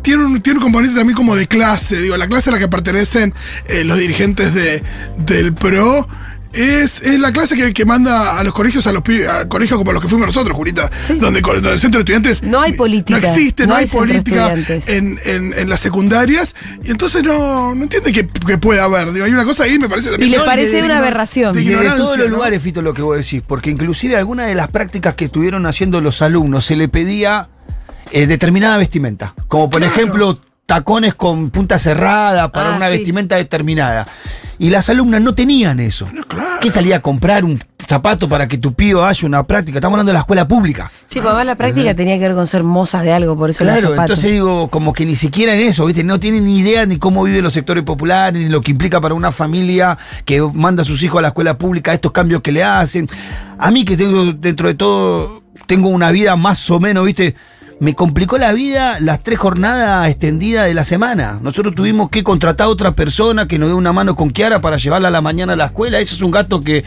tiene 0.02 0.26
un, 0.26 0.42
tiene 0.42 0.60
un 0.60 0.64
componente 0.64 0.96
también 0.98 1.16
como 1.16 1.36
de 1.36 1.48
clase. 1.48 2.00
Digo, 2.02 2.18
la 2.18 2.28
clase 2.28 2.50
a 2.50 2.54
la 2.54 2.60
que 2.60 2.68
pertenecen 2.68 3.34
eh, 3.68 3.84
los 3.84 3.98
dirigentes 3.98 4.54
de, 4.54 4.84
del 5.18 5.54
PRO. 5.54 6.08
Es, 6.54 7.02
es 7.02 7.20
la 7.20 7.32
clase 7.32 7.56
que, 7.56 7.74
que 7.74 7.86
manda 7.86 8.38
a 8.38 8.44
los 8.44 8.54
colegios, 8.54 8.86
a 8.86 8.92
los 8.92 9.04
a 9.30 9.48
colegios 9.48 9.78
como 9.78 9.94
los 9.94 10.02
que 10.02 10.10
fuimos 10.10 10.28
nosotros, 10.28 10.56
Julita, 10.56 10.92
Sí. 11.08 11.14
donde, 11.18 11.40
donde 11.42 11.72
el 11.74 11.80
centro 11.80 12.00
de 12.00 12.02
estudiantes 12.02 12.44
No 12.44 12.60
hay 12.62 12.74
política, 12.74 13.20
no 13.20 13.28
existe, 13.28 13.64
no, 13.66 13.74
no 13.74 13.76
hay, 13.80 13.88
política 13.88 14.54
en, 14.88 15.20
en, 15.24 15.54
en 15.54 15.70
las 15.70 15.80
secundarias, 15.80 16.56
y 16.84 16.92
entonces 16.92 17.24
no, 17.24 17.74
no 17.74 17.84
entiende 17.84 18.12
que, 18.12 18.28
que 18.28 18.58
puede 18.58 18.82
haber. 18.82 19.14
Digo, 19.14 19.26
hay 19.26 19.32
una 19.32 19.46
cosa 19.46 19.64
ahí, 19.64 19.80
me 19.80 19.88
parece 19.88 20.10
Y 20.10 20.12
también. 20.12 20.32
le 20.32 20.38
No, 20.40 20.46
parece 20.46 20.76
de- 20.78 20.84
una 20.84 20.98
aberración. 20.98 21.54
de 21.54 21.62
Y 21.62 21.68
de 21.70 21.90
todos 21.92 22.18
los 22.18 22.30
¿no? 22.30 22.36
lugares, 22.36 22.62
Fito, 22.62 22.82
lo 22.82 22.94
que 22.94 23.02
vos 23.02 23.16
decís, 23.18 23.42
porque 23.48 23.70
inclusive 23.70 24.18
algunas 24.18 24.48
de 24.48 24.56
las 24.56 24.68
prácticas 24.70 25.16
que 25.16 25.26
estuvieron 25.26 25.66
haciendo 25.66 26.02
los 26.02 26.22
alumnos 26.22 26.66
se 26.66 26.76
le 26.76 26.90
pedía 26.90 27.48
eh, 28.12 28.28
determinada 28.28 28.76
vestimenta, 28.78 29.34
como 29.48 29.70
por 29.70 29.80
Claro. 29.82 29.96
ejemplo 29.96 30.38
tacones 30.76 31.14
con 31.16 31.50
punta 31.50 31.78
cerrada 31.78 32.50
para 32.50 32.74
Ah, 32.74 32.78
una 32.78 32.88
sí. 32.88 32.94
vestimenta 32.94 33.36
determinada. 33.36 34.08
Y 34.58 34.70
las 34.70 34.90
alumnas 34.90 35.22
no 35.22 35.34
tenían 35.34 35.80
eso. 35.82 36.08
claro. 36.30 36.60
¿Qué 36.62 36.70
salía 36.72 36.98
a 36.98 37.00
comprar 37.02 37.44
un 37.44 37.60
zapato 37.88 38.30
para 38.30 38.48
que 38.48 38.58
tu 38.58 38.74
pío 38.74 39.04
haya 39.04 39.28
una 39.28 39.44
práctica? 39.44 39.80
Estamos 39.80 39.96
hablando 39.96 40.12
de 40.12 40.14
la 40.14 40.20
escuela 40.22 40.48
pública. 40.48 40.90
Sí, 41.08 41.20
papá, 41.20 41.44
la 41.44 41.56
práctica 41.56 41.94
tenía 41.94 42.16
que 42.18 42.22
ver 42.28 42.36
con 42.36 42.48
ser 42.48 42.64
mozas 42.64 43.04
de 43.04 43.12
algo, 43.12 43.36
por 43.36 43.50
eso 43.50 43.66
Claro, 43.66 43.96
entonces 43.96 44.32
digo, 44.32 44.70
como 44.70 44.94
que 44.94 45.06
ni 45.06 45.16
siquiera 45.18 45.54
en 45.56 45.60
eso, 45.62 45.86
¿viste? 45.88 46.04
No 46.06 46.20
tienen 46.22 46.46
ni 46.46 46.60
idea 46.60 46.86
ni 46.86 46.98
cómo 46.98 47.24
viven 47.24 47.44
los 47.44 47.54
sectores 47.54 47.84
populares, 47.84 48.42
ni 48.42 48.48
lo 48.50 48.62
que 48.62 48.72
implica 48.72 49.02
para 49.02 49.14
una 49.14 49.32
familia 49.34 49.98
que 50.24 50.42
manda 50.42 50.84
a 50.84 50.86
sus 50.86 51.04
hijos 51.04 51.20
a 51.20 51.22
la 51.24 51.28
escuela 51.30 51.58
pública, 51.58 51.94
estos 51.94 52.12
cambios 52.14 52.42
que 52.42 52.52
le 52.54 52.64
hacen. 52.64 53.10
A 53.58 53.72
mí 53.72 53.84
que 53.84 53.98
tengo, 53.98 54.32
dentro 54.32 54.70
de 54.70 54.76
todo, 54.76 55.44
tengo 55.66 55.90
una 55.90 56.12
vida 56.12 56.36
más 56.38 56.70
o 56.70 56.80
menos, 56.80 57.04
¿viste? 57.06 57.36
Me 57.82 57.96
complicó 57.96 58.38
la 58.38 58.54
vida 58.54 59.00
las 59.00 59.24
tres 59.24 59.40
jornadas 59.40 60.08
extendidas 60.08 60.68
de 60.68 60.76
la 60.76 60.84
semana. 60.84 61.40
Nosotros 61.42 61.74
tuvimos 61.74 62.12
que 62.12 62.24
contratar 62.24 62.66
a 62.66 62.70
otra 62.70 62.92
persona 62.94 63.48
que 63.48 63.58
nos 63.58 63.70
dé 63.70 63.74
una 63.74 63.92
mano 63.92 64.16
con 64.16 64.30
Kiara 64.30 64.62
para 64.62 64.78
llevarla 64.78 65.08
a 65.08 65.12
la 65.12 65.22
mañana 65.22 65.54
a 65.54 65.56
la 65.56 65.66
escuela. 65.66 66.00
Ese 66.00 66.14
es 66.14 66.22
un 66.22 66.30
gasto 66.30 66.62
que 66.62 66.84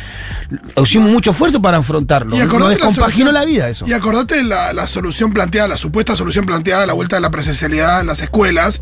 hicimos 0.80 1.10
mucho 1.10 1.32
esfuerzo 1.32 1.60
para 1.60 1.78
afrontarlo. 1.78 2.36
Y 2.36 2.38
Nos 2.38 2.60
la 2.60 2.68
descompaginó 2.68 3.32
la 3.32 3.44
vida 3.44 3.68
eso. 3.68 3.88
Y 3.88 3.92
acordate 3.92 4.44
la, 4.44 4.72
la 4.72 4.86
solución 4.86 5.32
planteada, 5.32 5.66
la 5.66 5.78
supuesta 5.78 6.14
solución 6.14 6.46
planteada 6.46 6.84
a 6.84 6.86
la 6.86 6.92
vuelta 6.92 7.16
de 7.16 7.22
la 7.22 7.30
presencialidad 7.30 8.00
en 8.00 8.06
las 8.06 8.22
escuelas, 8.22 8.80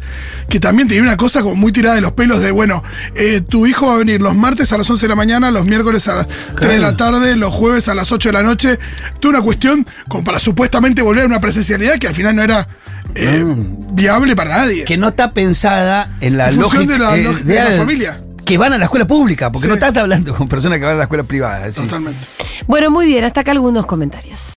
que 0.50 0.60
también 0.60 0.88
tenía 0.88 1.04
una 1.04 1.16
cosa 1.16 1.40
como 1.40 1.54
muy 1.54 1.72
tirada 1.72 1.94
de 1.94 2.02
los 2.02 2.12
pelos 2.12 2.42
de, 2.42 2.50
bueno, 2.50 2.84
eh, 3.14 3.40
tu 3.40 3.66
hijo 3.66 3.86
va 3.86 3.94
a 3.94 3.96
venir 3.96 4.20
los 4.20 4.36
martes 4.36 4.70
a 4.74 4.76
las 4.76 4.90
11 4.90 5.06
de 5.06 5.08
la 5.08 5.16
mañana, 5.16 5.50
los 5.50 5.64
miércoles 5.64 6.06
a 6.08 6.16
las 6.16 6.28
3 6.58 6.72
de 6.72 6.78
la 6.78 6.94
tarde, 6.94 7.36
los 7.36 7.54
jueves 7.54 7.88
a 7.88 7.94
las 7.94 8.12
8 8.12 8.28
de 8.28 8.32
la 8.34 8.42
noche. 8.42 8.78
Toda 9.18 9.36
una 9.36 9.42
cuestión 9.42 9.86
como 10.08 10.24
para 10.24 10.38
supuestamente 10.38 11.00
volver 11.00 11.24
a 11.24 11.26
una 11.26 11.40
presencialidad 11.40 12.01
que 12.02 12.08
al 12.08 12.14
final 12.14 12.34
no 12.36 12.42
era 12.42 12.66
eh, 13.14 13.44
viable 13.92 14.34
para 14.36 14.58
nadie. 14.58 14.84
que 14.84 14.96
no 14.96 15.08
está 15.08 15.32
pensada 15.32 16.16
en 16.20 16.36
la 16.36 16.48
En 16.50 16.58
lógica 16.60 16.92
de 16.92 16.98
la 16.98 17.16
eh, 17.16 17.34
de 17.44 17.54
la 17.54 17.70
familia. 17.78 18.20
que 18.44 18.58
van 18.58 18.72
a 18.72 18.78
la 18.78 18.84
escuela 18.84 19.06
pública, 19.06 19.50
porque 19.52 19.66
Sí. 19.66 19.68
no 19.68 19.74
estás 19.74 19.96
hablando 19.96 20.34
con 20.34 20.48
personas 20.48 20.78
que 20.78 20.84
van 20.84 20.94
a 20.94 20.98
la 20.98 21.04
escuela 21.04 21.22
privada. 21.24 21.68
es 21.68 21.76
Totalmente. 21.76 22.18
Bueno, 22.66 22.90
muy 22.90 23.06
bien, 23.06 23.24
hasta 23.24 23.40
acá 23.42 23.52
algunos 23.52 23.86
comentarios. 23.86 24.50